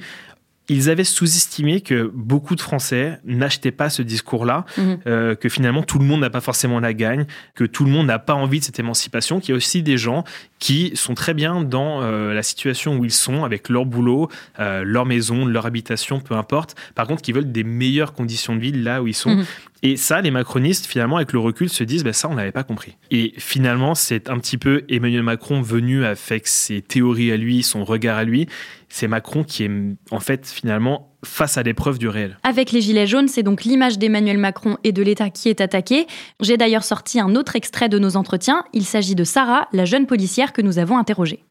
ils 0.67 0.89
avaient 0.89 1.03
sous-estimé 1.03 1.81
que 1.81 2.09
beaucoup 2.13 2.55
de 2.55 2.61
Français 2.61 3.19
n'achetaient 3.25 3.71
pas 3.71 3.89
ce 3.89 4.01
discours-là, 4.01 4.65
Mhm. 4.77 4.97
euh, 5.07 5.35
que 5.35 5.47
finalement 5.49 5.83
tout 5.83 5.99
le 5.99 6.05
monde 6.05 6.21
n'a 6.21 6.29
pas 6.29 6.41
forcément 6.41 6.79
la 6.79 6.93
gagne, 6.93 7.25
que 7.53 7.63
tout 7.63 7.85
le 7.85 7.91
monde 7.91 8.07
n'a 8.07 8.19
pas 8.19 8.33
envie 8.33 8.59
de 8.59 8.63
cette 8.65 8.79
émancipation, 8.79 9.39
qu'il 9.39 9.49
y 9.49 9.53
a 9.53 9.57
aussi 9.57 9.83
des 9.83 9.97
gens 9.97 10.23
qui 10.59 10.91
sont 10.95 11.13
très 11.13 11.33
bien 11.33 11.61
dans 11.63 12.01
euh, 12.01 12.33
la 12.33 12.41
situation 12.43 12.97
où 12.97 13.05
ils 13.05 13.11
sont, 13.11 13.43
avec 13.43 13.69
leur 13.69 13.85
boulot, 13.85 14.29
euh, 14.59 14.83
leur 14.83 15.05
maison, 15.05 15.45
leur 15.45 15.65
habitation, 15.65 16.19
peu 16.19 16.33
importe. 16.35 16.75
Par 16.95 17.05
contre, 17.07 17.21
qui 17.21 17.31
veulent 17.31 17.51
des 17.51 17.63
meilleures 17.63 18.13
conditions 18.13 18.55
de 18.55 18.61
vie 18.61 18.71
là 18.71 19.03
où 19.03 19.07
ils 19.07 19.13
sont. 19.13 19.35
Mhm. 19.35 19.45
Et 19.85 19.97
ça, 19.97 20.19
les 20.19 20.31
macronistes, 20.31 20.87
finalement, 20.87 21.17
avec 21.17 21.31
le 21.31 21.37
recul, 21.37 21.69
se 21.69 21.83
disent, 21.83 22.03
bah, 22.03 22.11
ça, 22.11 22.27
on 22.27 22.33
n'avait 22.33 22.51
pas 22.51 22.63
compris. 22.63 22.97
Et 23.11 23.33
finalement, 23.37 23.93
c'est 23.93 24.31
un 24.31 24.39
petit 24.39 24.57
peu 24.57 24.83
Emmanuel 24.89 25.21
Macron 25.21 25.61
venu 25.61 26.05
avec 26.05 26.47
ses 26.47 26.81
théories 26.81 27.31
à 27.31 27.37
lui, 27.37 27.61
son 27.61 27.83
regard 27.85 28.17
à 28.17 28.23
lui. 28.23 28.47
C'est 28.89 29.07
Macron 29.07 29.43
qui 29.43 29.63
est, 29.63 29.69
en 30.09 30.19
fait, 30.19 30.47
finalement, 30.47 31.15
face 31.23 31.59
à 31.59 31.61
l'épreuve 31.61 31.99
du 31.99 32.07
réel. 32.07 32.39
Avec 32.41 32.71
les 32.71 32.81
Gilets 32.81 33.05
jaunes, 33.05 33.27
c'est 33.27 33.43
donc 33.43 33.63
l'image 33.63 33.99
d'Emmanuel 33.99 34.39
Macron 34.39 34.77
et 34.83 34.91
de 34.91 35.03
l'État 35.03 35.29
qui 35.29 35.49
est 35.49 35.61
attaquée. 35.61 36.07
J'ai 36.39 36.57
d'ailleurs 36.57 36.83
sorti 36.83 37.19
un 37.19 37.35
autre 37.35 37.55
extrait 37.55 37.87
de 37.87 37.99
nos 37.99 38.17
entretiens. 38.17 38.63
Il 38.73 38.85
s'agit 38.85 39.13
de 39.13 39.23
Sarah, 39.23 39.67
la 39.71 39.85
jeune 39.85 40.07
policière 40.07 40.51
que 40.51 40.63
nous 40.63 40.79
avons 40.79 40.97
interrogée. 40.97 41.43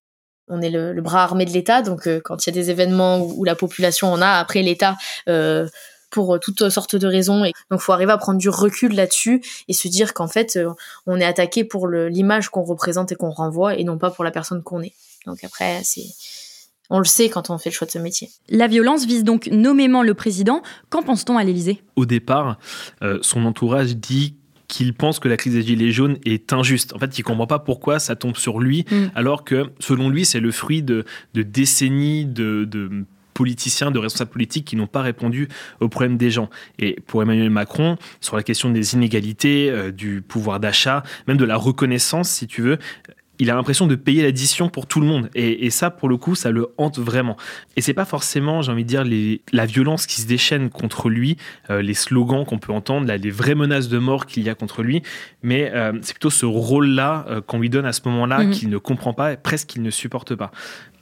On 0.49 0.61
est 0.61 0.71
le, 0.71 0.93
le 0.93 1.03
bras 1.03 1.23
armé 1.23 1.45
de 1.45 1.51
l'État, 1.53 1.83
donc 1.83 2.09
euh, 2.09 2.21
quand 2.23 2.45
il 2.45 2.51
y 2.51 2.53
a 2.53 2.61
des 2.61 2.71
événements 2.71 3.21
où, 3.21 3.33
où 3.39 3.45
la 3.45 3.55
population 3.55 4.13
en 4.13 4.21
a, 4.21 4.33
après 4.41 4.61
l'État, 4.61 4.97
euh, 5.29 5.69
pour 6.15 6.39
toutes 6.41 6.69
sortes 6.71 6.95
de 6.95 7.07
raisons. 7.09 7.45
Et 7.45 7.53
donc, 7.71 7.81
faut 7.81 7.93
arriver 7.93 8.13
à 8.13 8.19
prendre 8.19 8.39
du 8.39 8.49
recul 8.49 8.95
là-dessus 8.95 9.43
et 9.67 9.73
se 9.73 9.89
dire 9.89 10.15
qu'en 10.15 10.29
fait, 10.29 10.57
euh, 10.57 10.71
on 11.07 11.19
est 11.19 11.25
attaqué 11.25 11.65
pour 11.65 11.89
l'image 11.89 12.49
qu'on 12.51 12.63
représente 12.63 13.11
et 13.11 13.17
qu'on 13.17 13.31
renvoie, 13.31 13.75
et 13.77 13.83
non 13.83 13.99
pas 13.99 14.11
pour 14.11 14.23
la 14.23 14.31
personne 14.31 14.63
qu'on 14.63 14.81
est. 14.81 14.93
Donc 15.27 15.43
après, 15.43 15.81
c'est, 15.83 16.07
on 16.89 17.01
le 17.01 17.05
sait 17.05 17.29
quand 17.29 17.51
on 17.51 17.59
fait 17.59 17.71
le 17.71 17.75
choix 17.75 17.87
de 17.87 17.93
ce 17.93 17.99
métier. 17.99 18.31
La 18.49 18.69
violence 18.69 19.07
vise 19.07 19.25
donc 19.25 19.49
nommément 19.49 20.05
le 20.05 20.15
président. 20.15 20.63
Qu'en 20.89 21.03
pense-t-on 21.03 21.37
à 21.37 21.43
l'Élysée? 21.43 21.83
Au 21.97 22.07
départ, 22.07 22.59
euh, 23.03 23.19
son 23.23 23.45
entourage 23.45 23.97
dit 23.97 24.37
qu'il 24.69 24.95
pense 24.95 25.19
que 25.19 25.29
la 25.29 25.37
crise 25.37 25.55
des 25.55 25.63
Gilets 25.63 25.93
jaunes 25.93 26.19
est 26.25 26.53
injuste. 26.53 26.95
En 26.95 26.99
fait, 26.99 27.19
il 27.19 27.23
comprend 27.23 27.47
pas 27.47 27.59
pourquoi 27.59 27.99
ça 27.99 28.17
tombe 28.17 28.37
sur 28.37 28.61
lui, 28.61 28.85
Mm. 28.91 29.07
alors 29.15 29.45
que, 29.45 29.71
selon 29.79 30.09
lui, 30.09 30.25
c'est 30.25 30.41
le 30.41 30.53
fruit 30.53 30.83
de, 30.83 31.05
de 31.35 31.43
décennies 31.43 32.25
de, 32.25 32.65
de 32.65 33.05
politiciens, 33.35 33.91
de 33.91 33.99
responsables 33.99 34.31
politiques 34.31 34.65
qui 34.65 34.77
n'ont 34.77 34.87
pas 34.87 35.03
répondu 35.03 35.49
aux 35.81 35.89
problèmes 35.89 36.17
des 36.17 36.31
gens. 36.31 36.49
Et 36.79 36.97
pour 37.07 37.23
Emmanuel 37.23 37.51
Macron, 37.51 37.97
sur 38.21 38.37
la 38.37 38.43
question 38.43 38.71
des 38.71 38.95
inégalités, 38.95 39.71
euh, 39.71 39.91
du 39.91 40.23
pouvoir 40.23 40.61
d'achat, 40.61 41.03
même 41.29 41.37
de 41.37 41.45
la 41.45 41.57
reconnaissance, 41.57 42.31
si 42.31 42.47
tu 42.47 42.63
veux, 42.63 42.79
il 43.39 43.51
a 43.51 43.55
l'impression 43.55 43.87
de 43.87 43.95
payer 43.95 44.23
l'addition 44.23 44.69
pour 44.69 44.87
tout 44.87 45.01
le 45.01 45.07
monde. 45.07 45.29
Et, 45.35 45.71
ça, 45.71 45.91
pour 45.91 46.09
le 46.09 46.17
coup, 46.17 46.35
ça 46.35 46.51
le 46.51 46.69
hante 46.79 46.99
vraiment. 46.99 47.37
Et 47.77 47.81
c'est 47.81 47.95
pas 47.95 48.05
forcément, 48.05 48.63
j'ai 48.63 48.71
envie 48.71 48.85
de 48.85 48.89
dire, 48.89 49.05
les, 49.05 49.41
la 49.53 49.67
violence 49.67 50.07
qui 50.07 50.21
se 50.21 50.27
déchaîne 50.27 50.71
contre 50.71 51.09
lui, 51.09 51.37
euh, 51.71 51.83
les 51.83 51.95
slogans 51.95 52.45
qu'on 52.45 52.59
peut 52.59 52.73
entendre, 52.73 53.07
là, 53.07 53.17
les 53.17 53.31
vraies 53.31 53.55
menaces 53.55 53.89
de 53.89 53.99
mort 53.99 54.27
qu'il 54.27 54.45
y 54.45 54.51
a 54.51 54.55
contre 54.55 54.83
lui, 54.83 55.03
mais 55.43 55.71
euh, 55.75 55.93
c'est 56.03 56.15
plutôt 56.15 56.31
ce 56.31 56.47
rôle-là 56.47 57.27
euh, 57.29 57.41
qu'on 57.41 57.59
lui 57.59 57.71
donne 57.71 57.87
à 57.87 57.93
ce 57.93 58.03
moment-là 58.07 58.45
mhm. 58.45 58.51
qu'il 58.51 58.69
ne 58.71 58.79
comprend 58.79 59.15
pas, 59.15 59.37
presque 59.37 59.69
qu'il 59.69 59.83
ne 59.83 59.91
supporte 59.91 60.35
pas. 60.35 60.53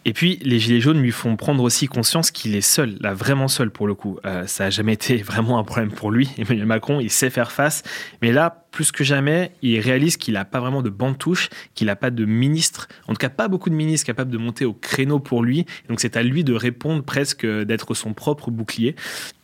Et 0.05 0.13
puis, 0.13 0.39
les 0.43 0.59
Gilets 0.59 0.81
jaunes 0.81 1.01
lui 1.01 1.13
font 1.13 1.37
prendre 1.37 1.63
aussi 1.63 1.87
conscience 1.87 2.31
qu'il 2.31 2.57
est 2.57 2.61
seul, 2.61 2.97
là, 3.01 3.15
vraiment 3.15 3.49
seul 3.49 3.71
pour 3.71 3.87
le 3.87 3.95
coup. 3.95 4.19
Euh, 4.27 4.47
ça 4.47 4.65
n'a 4.65 4.71
jamais 4.71 4.95
été 4.95 5.17
vraiment 5.23 5.59
un 5.59 5.65
problème 5.65 5.93
pour 5.93 6.11
lui. 6.11 6.31
Emmanuel 6.39 6.67
Macron, 6.67 7.01
il 7.01 7.11
sait 7.11 7.31
faire 7.31 7.53
face. 7.53 7.83
Mais 8.21 8.33
là, 8.33 8.65
plus 8.73 8.91
que 8.91 9.05
jamais, 9.05 9.53
il 9.63 9.79
réalise 9.79 10.17
qu'il 10.17 10.35
n'a 10.35 10.45
pas 10.45 10.59
vraiment 10.59 10.83
de 10.83 10.91
bande 10.91 11.19
touche, 11.19 11.51
qu'il 11.75 11.87
n'a 11.87 11.97
pas 11.97 12.11
de 12.11 12.25
ministre, 12.25 12.89
en 13.07 13.13
tout 13.13 13.19
cas 13.19 13.29
pas 13.29 13.47
beaucoup 13.47 13.71
de 13.71 13.75
ministres 13.75 14.07
capables 14.07 14.31
de 14.31 14.39
monter 14.39 14.65
au 14.65 14.73
créneau 14.73 15.21
pour 15.21 15.43
lui. 15.43 15.67
Donc 15.89 16.01
c'est 16.01 16.17
à 16.17 16.23
lui 16.23 16.43
de 16.43 16.55
répondre 16.55 17.05
presque, 17.05 17.47
d'être 17.47 17.95
son 17.95 18.15
propre 18.15 18.51
bouclier. 18.51 18.97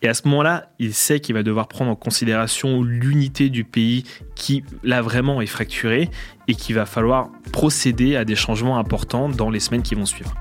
Et 0.02 0.08
à 0.08 0.14
ce 0.14 0.26
moment-là, 0.28 0.72
il 0.78 0.94
sait 0.94 1.20
qu'il 1.20 1.34
va 1.34 1.42
devoir 1.42 1.68
prendre 1.68 1.90
en 1.90 1.96
considération 1.96 2.82
l'unité 2.82 3.50
du 3.50 3.64
pays 3.64 4.04
qui, 4.34 4.64
là, 4.82 5.02
vraiment 5.02 5.40
est 5.40 5.46
fracturée 5.46 6.10
et 6.48 6.54
qu'il 6.54 6.74
va 6.74 6.86
falloir 6.86 7.28
procéder 7.52 8.16
à 8.16 8.24
des 8.24 8.34
changements 8.34 8.78
importants 8.78 9.28
dans 9.28 9.50
les 9.50 9.60
semaines 9.60 9.82
qui 9.82 9.94
vont 9.94 10.06
suivre. 10.06 10.34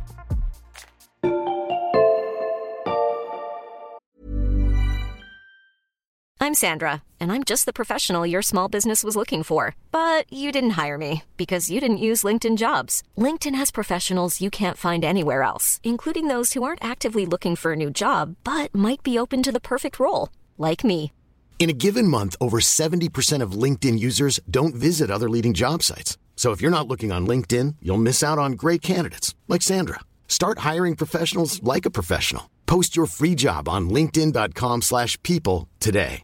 I'm 6.48 6.54
Sandra, 6.54 7.04
and 7.20 7.30
I'm 7.30 7.44
just 7.44 7.66
the 7.66 7.74
professional 7.74 8.26
your 8.26 8.42
small 8.42 8.70
business 8.70 9.04
was 9.04 9.18
looking 9.18 9.44
for. 9.44 9.76
But 9.92 10.32
you 10.32 10.50
didn't 10.54 10.78
hire 10.82 10.98
me 10.98 11.24
because 11.36 11.70
you 11.70 11.82
didn't 11.82 11.98
use 11.98 12.24
LinkedIn 12.24 12.56
jobs. 12.56 13.04
LinkedIn 13.18 13.56
has 13.56 13.70
professionals 13.70 14.40
you 14.40 14.50
can't 14.50 14.78
find 14.78 15.04
anywhere 15.04 15.44
else, 15.44 15.82
including 15.84 16.30
those 16.30 16.54
who 16.54 16.64
aren't 16.64 16.82
actively 16.82 17.26
looking 17.26 17.58
for 17.58 17.74
a 17.74 17.76
new 17.76 17.90
job 17.90 18.38
but 18.46 18.74
might 18.74 19.04
be 19.04 19.20
open 19.20 19.44
to 19.44 19.52
the 19.52 19.60
perfect 19.60 20.00
role, 20.00 20.30
like 20.58 20.86
me. 20.86 21.12
In 21.60 21.72
a 21.72 21.74
given 21.74 22.08
month, 22.08 22.36
over 22.40 22.60
70% 22.60 23.42
of 23.42 23.58
LinkedIn 23.64 23.98
users 24.00 24.40
don't 24.50 24.76
visit 24.76 25.10
other 25.10 25.28
leading 25.28 25.56
job 25.56 25.82
sites. 25.82 26.18
So 26.36 26.52
if 26.52 26.62
you're 26.62 26.72
not 26.72 26.88
looking 26.88 27.12
on 27.12 27.26
LinkedIn, 27.28 27.78
you'll 27.82 27.98
miss 27.98 28.24
out 28.24 28.38
on 28.38 28.52
great 28.52 28.82
candidates 28.84 29.34
like 29.48 29.64
Sandra. 29.64 30.02
Start 30.28 30.60
hiring 30.60 30.96
professionals 30.96 31.62
like 31.64 31.88
a 31.88 31.90
professional. 31.90 32.44
Post 32.68 32.96
your 32.96 33.08
free 33.08 33.34
job 33.36 33.68
on 33.68 33.90
linkedin.com/people 33.90 35.68
today. 35.80 36.22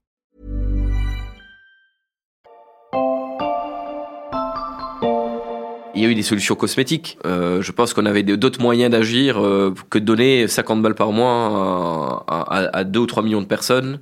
Il 5.95 6.01
y 6.01 6.05
a 6.05 6.09
eu 6.09 6.15
des 6.15 6.23
solutions 6.23 6.55
cosmétiques. 6.55 7.17
Euh, 7.23 7.61
je 7.61 7.71
pense 7.71 7.93
qu'on 7.93 8.07
avait 8.07 8.23
d'autres 8.23 8.59
moyens 8.59 8.91
d'agir 8.91 9.39
euh, 9.39 9.73
que 9.91 9.99
de 9.99 10.05
donner 10.05 10.47
50 10.47 10.81
balles 10.81 10.95
par 10.95 11.11
mois 11.11 12.23
à, 12.27 12.41
à, 12.41 12.77
à 12.77 12.83
2 12.83 12.99
ou 12.99 13.05
3 13.05 13.23
millions 13.23 13.41
de 13.41 13.47
personnes 13.47 13.99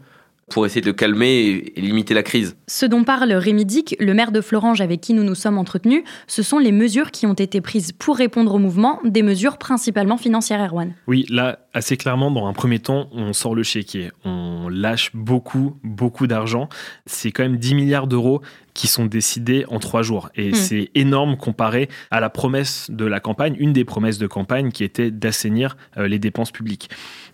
pour 0.51 0.65
essayer 0.65 0.81
de 0.81 0.91
calmer 0.91 1.71
et 1.75 1.81
limiter 1.81 2.13
la 2.13 2.23
crise. 2.23 2.55
Ce 2.67 2.85
dont 2.85 3.03
parle 3.03 3.31
Rémi 3.31 3.65
Dick, 3.65 3.95
le 3.99 4.13
maire 4.13 4.31
de 4.31 4.41
Florange 4.41 4.81
avec 4.81 5.01
qui 5.01 5.13
nous 5.13 5.23
nous 5.23 5.35
sommes 5.35 5.57
entretenus, 5.57 6.03
ce 6.27 6.43
sont 6.43 6.59
les 6.59 6.71
mesures 6.71 7.11
qui 7.11 7.25
ont 7.25 7.33
été 7.33 7.61
prises 7.61 7.91
pour 7.91 8.17
répondre 8.17 8.53
au 8.53 8.59
mouvement, 8.59 8.99
des 9.03 9.23
mesures 9.23 9.57
principalement 9.57 10.17
financières, 10.17 10.61
Erwan. 10.61 10.93
Oui, 11.07 11.25
là, 11.29 11.59
assez 11.73 11.97
clairement, 11.97 12.31
dans 12.31 12.47
un 12.47 12.53
premier 12.53 12.79
temps, 12.79 13.07
on 13.11 13.33
sort 13.33 13.55
le 13.55 13.63
chéquier. 13.63 14.11
On 14.25 14.69
lâche 14.69 15.11
beaucoup, 15.13 15.77
beaucoup 15.83 16.27
d'argent. 16.27 16.69
C'est 17.05 17.31
quand 17.31 17.43
même 17.43 17.57
10 17.57 17.75
milliards 17.75 18.07
d'euros 18.07 18.41
qui 18.73 18.87
sont 18.87 19.05
décidés 19.05 19.65
en 19.67 19.79
trois 19.79 20.01
jours. 20.01 20.29
Et 20.35 20.51
hmm. 20.51 20.55
c'est 20.55 20.89
énorme 20.95 21.37
comparé 21.37 21.89
à 22.09 22.19
la 22.19 22.29
promesse 22.29 22.89
de 22.89 23.05
la 23.05 23.19
campagne, 23.19 23.55
une 23.59 23.73
des 23.73 23.85
promesses 23.85 24.17
de 24.17 24.27
campagne 24.27 24.71
qui 24.71 24.83
était 24.83 25.11
d'assainir 25.11 25.75
euh, 25.97 26.07
les 26.07 26.19
dépenses 26.19 26.51
publiques. 26.51 26.89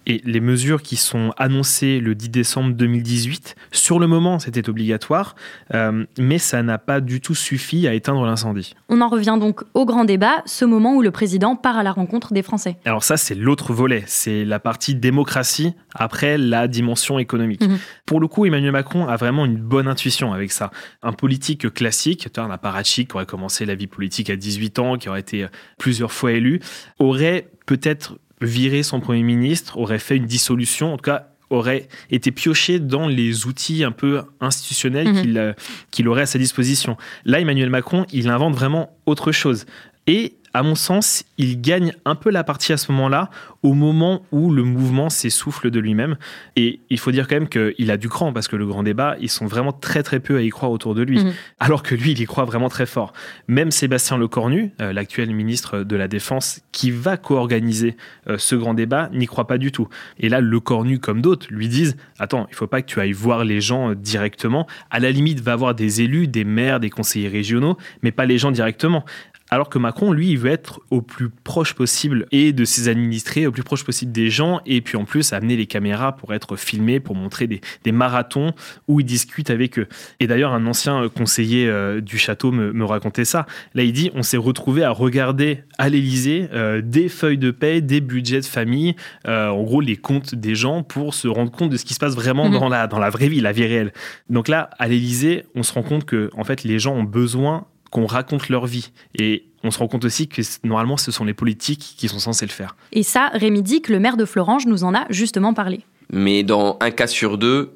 Et 0.10 0.22
les 0.24 0.40
mesures 0.40 0.82
qui 0.82 0.96
sont 0.96 1.34
annoncées 1.36 2.00
le 2.00 2.16
10 2.16 2.30
décembre 2.30 2.74
2018, 2.74 3.56
sur 3.74 4.00
le 4.00 4.08
moment, 4.08 4.40
c'était 4.40 4.70
obligatoire, 4.70 5.36
euh, 5.74 6.06
mais 6.18 6.38
ça 6.38 6.64
n'a 6.64 6.78
pas 6.78 7.02
du 7.02 7.20
tout 7.20 7.36
suffi 7.36 7.90
à 7.90 7.94
éteindre 7.94 8.26
l'incendie. 8.26 8.74
On 8.88 9.02
en 9.02 9.10
revient 9.10 9.36
donc 9.38 9.64
au 9.74 9.86
grand 9.86 10.06
débat, 10.06 10.44
ce 10.46 10.64
moment 10.64 10.96
où 10.96 11.02
le 11.02 11.12
président 11.12 11.58
part 11.58 11.78
à 11.78 11.84
la 11.84 11.92
rencontre 11.92 12.32
des 12.32 12.42
Français. 12.42 12.78
Alors 12.86 13.04
ça, 13.04 13.18
c'est 13.18 13.36
l'autre 13.36 13.74
volet, 13.74 14.06
c'est 14.08 14.46
la 14.46 14.62
partie 14.62 14.96
démocratie 14.96 15.74
après 15.94 16.38
la 16.38 16.70
dimension 16.70 17.20
économique. 17.20 17.68
Mhm. 17.68 17.78
Pour 18.06 18.22
le 18.22 18.30
coup, 18.30 18.46
Emmanuel 18.46 18.72
Macron 18.72 19.10
a 19.10 19.18
vraiment 19.18 19.44
une 19.44 19.58
bonne 19.58 19.90
intuition 19.90 20.32
avec 20.32 20.54
ça. 20.54 20.72
Un 21.04 21.12
politique 21.12 21.74
classique, 21.74 22.30
un 22.38 22.50
apparatchik 22.50 23.10
qui 23.10 23.16
aurait 23.18 23.26
commencé 23.26 23.66
la 23.66 23.76
vie 23.76 23.88
politique 23.88 24.30
à 24.30 24.38
18 24.38 24.80
ans, 24.80 24.98
qui 24.98 25.10
aurait 25.10 25.20
été 25.20 25.48
plusieurs 25.78 26.14
fois 26.14 26.32
élu, 26.32 26.62
aurait 26.98 27.50
peut-être 27.66 28.16
virer 28.42 28.84
son 28.84 29.00
Premier 29.00 29.24
ministre, 29.24 29.78
aurait 29.78 30.00
fait 30.00 30.18
une 30.18 30.26
dissolution, 30.26 30.94
en 30.94 30.98
tout 30.98 31.04
cas 31.04 31.28
aurait 31.50 31.88
été 32.12 32.32
pioché 32.32 32.80
dans 32.80 33.08
les 33.08 33.46
outils 33.46 33.84
un 33.84 33.92
peu 33.92 34.22
institutionnels 34.42 35.14
mhm. 35.14 35.38
euh, 35.38 35.54
qu'il 35.92 36.08
aurait 36.10 36.24
à 36.24 36.26
sa 36.26 36.40
disposition. 36.40 36.98
Là, 37.24 37.40
Emmanuel 37.40 37.70
Macron, 37.70 38.06
il 38.12 38.28
invente 38.28 38.54
vraiment 38.54 38.98
autre 39.06 39.32
chose. 39.32 39.66
Et 40.08 40.36
à 40.58 40.64
mon 40.64 40.74
sens, 40.74 41.24
il 41.38 41.62
gagne 41.62 41.94
un 42.04 42.16
peu 42.16 42.32
la 42.32 42.44
partie 42.44 42.74
à 42.74 42.78
ce 42.78 42.92
moment-là, 42.92 43.30
au 43.62 43.74
moment 43.74 44.24
où 44.32 44.52
le 44.52 44.64
mouvement 44.64 45.12
s'essouffle 45.12 45.70
de 45.70 45.80
lui-même. 45.80 46.18
Et 46.56 46.80
il 46.90 46.98
faut 46.98 47.12
dire 47.12 47.28
quand 47.28 47.36
même 47.36 47.48
qu'il 47.48 47.92
a 47.92 47.98
du 47.98 48.10
cran, 48.10 48.34
parce 48.34 48.48
que 48.48 48.56
le 48.56 48.66
grand 48.66 48.82
débat, 48.82 49.18
ils 49.20 49.30
sont 49.30 49.46
vraiment 49.46 49.72
très 49.72 50.02
très 50.02 50.20
peu 50.20 50.38
à 50.38 50.42
y 50.42 50.50
croire 50.50 50.72
autour 50.72 50.96
de 50.96 51.04
lui, 51.04 51.24
mhm. 51.24 51.34
alors 51.60 51.84
que 51.84 51.94
lui, 51.94 52.14
il 52.14 52.20
y 52.20 52.26
croit 52.26 52.46
vraiment 52.46 52.70
très 52.70 52.88
fort. 52.88 53.14
Même 53.48 53.70
Sébastien 53.70 54.18
Lecornu, 54.18 54.72
euh, 54.82 54.94
l'actuel 54.94 55.30
ministre 55.30 55.84
de 55.84 55.96
la 55.96 56.08
Défense, 56.08 56.62
qui 56.72 56.90
va 56.90 57.18
co-organiser 57.18 57.96
euh, 58.28 58.40
ce 58.40 58.56
grand 58.56 58.74
débat, 58.74 59.12
n'y 59.14 59.28
croit 59.28 59.46
pas 59.46 59.60
du 59.60 59.72
tout. 59.72 59.88
Et 60.20 60.28
là, 60.28 60.42
Lecornu, 60.42 60.98
comme 60.98 61.22
d'autres, 61.22 61.46
lui 61.52 61.68
disent 61.68 61.98
Attends, 62.18 62.48
il 62.50 62.56
faut 62.56 62.66
pas 62.66 62.82
que 62.82 62.88
tu 62.88 63.00
ailles 63.00 63.12
voir 63.12 63.46
les 63.46 63.62
gens 63.62 63.92
euh, 63.92 63.96
directement. 63.96 64.66
À 64.90 65.00
la 65.00 65.12
limite, 65.12 65.40
va 65.40 65.56
voir 65.56 65.76
des 65.76 66.02
élus, 66.02 66.28
des 66.28 66.46
maires, 66.46 66.80
des 66.80 66.90
conseillers 66.90 67.30
régionaux, 67.30 67.78
mais 68.02 68.12
pas 68.12 68.26
les 68.26 68.40
gens 68.40 68.50
directement. 68.50 69.06
Alors 69.50 69.70
que 69.70 69.78
Macron, 69.78 70.12
lui, 70.12 70.32
il 70.32 70.38
veut 70.38 70.52
être 70.52 70.82
au 70.92 71.02
plus 71.02 71.30
proche 71.30 71.74
possible 71.74 72.26
et 72.32 72.52
de 72.52 72.66
ses 72.66 72.90
administrés, 72.90 73.48
au 73.48 73.52
plus 73.52 73.64
proche 73.64 73.86
possible 73.86 74.12
des 74.12 74.30
gens, 74.30 74.60
et 74.66 74.82
puis 74.82 74.98
en 74.98 75.06
plus 75.06 75.32
amener 75.32 75.56
les 75.56 75.68
caméras 75.68 76.16
pour 76.16 76.34
être 76.34 76.58
filmé, 76.58 77.00
pour 77.00 77.16
montrer 77.16 77.48
des, 77.48 77.62
marathons 77.92 78.54
où 78.88 79.00
il 79.00 79.06
discute 79.06 79.50
avec 79.50 79.80
eux. 79.80 79.88
Et 80.20 80.28
d'ailleurs, 80.28 80.54
un 80.54 80.66
ancien 80.66 81.08
conseiller 81.10 81.68
euh, 81.68 82.02
du 82.02 82.18
château 82.18 82.52
me, 82.52 82.86
racontait 82.86 83.26
ça. 83.26 83.46
Là, 83.74 83.84
il 83.84 83.92
dit 83.92 84.12
on 84.14 84.24
s'est 84.24 84.38
retrouvé 84.38 84.84
à 84.84 84.92
regarder 84.92 85.64
à 85.78 85.90
l'Élysée 85.90 86.48
euh, 86.54 86.82
des 86.82 87.10
feuilles 87.10 87.38
de 87.38 87.52
paie, 87.52 87.82
des 87.82 88.02
budgets 88.02 88.40
de 88.40 88.46
famille, 88.46 88.96
euh, 89.28 89.50
en 89.50 89.64
gros 89.64 89.82
les 89.82 89.98
comptes 89.98 90.36
des 90.36 90.56
gens 90.56 90.84
pour 90.84 91.14
se 91.14 91.28
rendre 91.28 91.52
compte 91.52 91.70
de 91.70 91.78
ce 91.78 91.86
qui 91.86 91.94
se 91.94 92.00
passe 92.00 92.16
vraiment 92.16 92.50
mhm. 92.50 92.60
dans, 92.60 92.70
la, 92.70 92.88
dans 92.88 93.00
la 93.00 93.10
vraie 93.10 93.28
vie, 93.28 93.42
la 93.42 93.52
vie 93.52 93.66
réelle. 93.66 93.94
Donc 94.30 94.48
là, 94.48 94.70
à 94.80 94.88
l'Élysée, 94.88 95.46
on 95.56 95.64
se 95.64 95.74
rend 95.74 95.84
compte 95.84 96.06
que 96.06 96.30
en 96.36 96.44
fait, 96.44 96.64
les 96.64 96.80
gens 96.80 96.94
ont 96.94 97.04
besoin 97.04 97.66
qu'on 97.92 98.06
raconte 98.06 98.50
leur 98.50 98.66
vie. 98.66 98.92
Et 99.18 99.46
on 99.64 99.72
se 99.72 99.80
rend 99.80 99.88
compte 99.88 100.06
aussi 100.06 100.28
que 100.28 100.42
normalement, 100.64 100.98
ce 100.98 101.12
sont 101.12 101.26
les 101.26 101.34
politiques 101.34 101.96
qui 101.98 102.08
sont 102.08 102.20
censés 102.20 102.46
le 102.46 102.52
faire. 102.52 102.76
Et 102.92 103.04
ça, 103.04 103.30
Rémi 103.34 103.82
que 103.82 103.92
le 103.92 104.00
maire 104.00 104.18
de 104.18 104.26
Florange, 104.26 104.66
nous 104.66 104.84
en 104.84 104.94
a 104.94 105.06
justement 105.10 105.54
parlé. 105.54 105.82
Mais 106.12 106.44
dans 106.44 106.78
un 106.80 106.92
cas 106.92 107.08
sur 107.08 107.38
deux, 107.38 107.76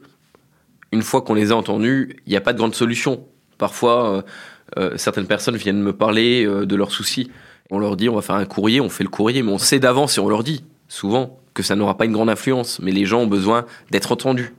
une 0.91 1.01
fois 1.01 1.21
qu'on 1.21 1.33
les 1.33 1.51
a 1.51 1.55
entendus, 1.55 2.17
il 2.25 2.29
n'y 2.29 2.37
a 2.37 2.41
pas 2.41 2.53
de 2.53 2.57
grande 2.57 2.75
solution. 2.75 3.25
Parfois, 3.57 4.09
euh, 4.09 4.21
euh, 4.77 4.97
certaines 4.97 5.27
personnes 5.27 5.55
viennent 5.55 5.81
me 5.81 5.93
parler 5.93 6.45
euh, 6.45 6.65
de 6.65 6.75
leurs 6.75 6.91
soucis. 6.91 7.31
On 7.69 7.79
leur 7.79 7.95
dit, 7.95 8.09
on 8.09 8.15
va 8.15 8.21
faire 8.21 8.35
un 8.35 8.45
courrier, 8.45 8.81
on 8.81 8.89
fait 8.89 9.03
le 9.03 9.09
courrier, 9.09 9.43
mais 9.43 9.51
on 9.51 9.57
sait 9.57 9.79
d'avance 9.79 10.17
et 10.17 10.21
on 10.21 10.29
leur 10.29 10.43
dit 10.43 10.63
souvent 10.87 11.39
que 11.53 11.63
ça 11.63 11.75
n'aura 11.75 11.97
pas 11.97 12.05
une 12.05 12.11
grande 12.11 12.29
influence. 12.29 12.79
Mais 12.81 12.91
les 12.91 13.05
gens 13.05 13.21
ont 13.21 13.27
besoin 13.27 13.65
d'être 13.91 14.11
entendus 14.11 14.53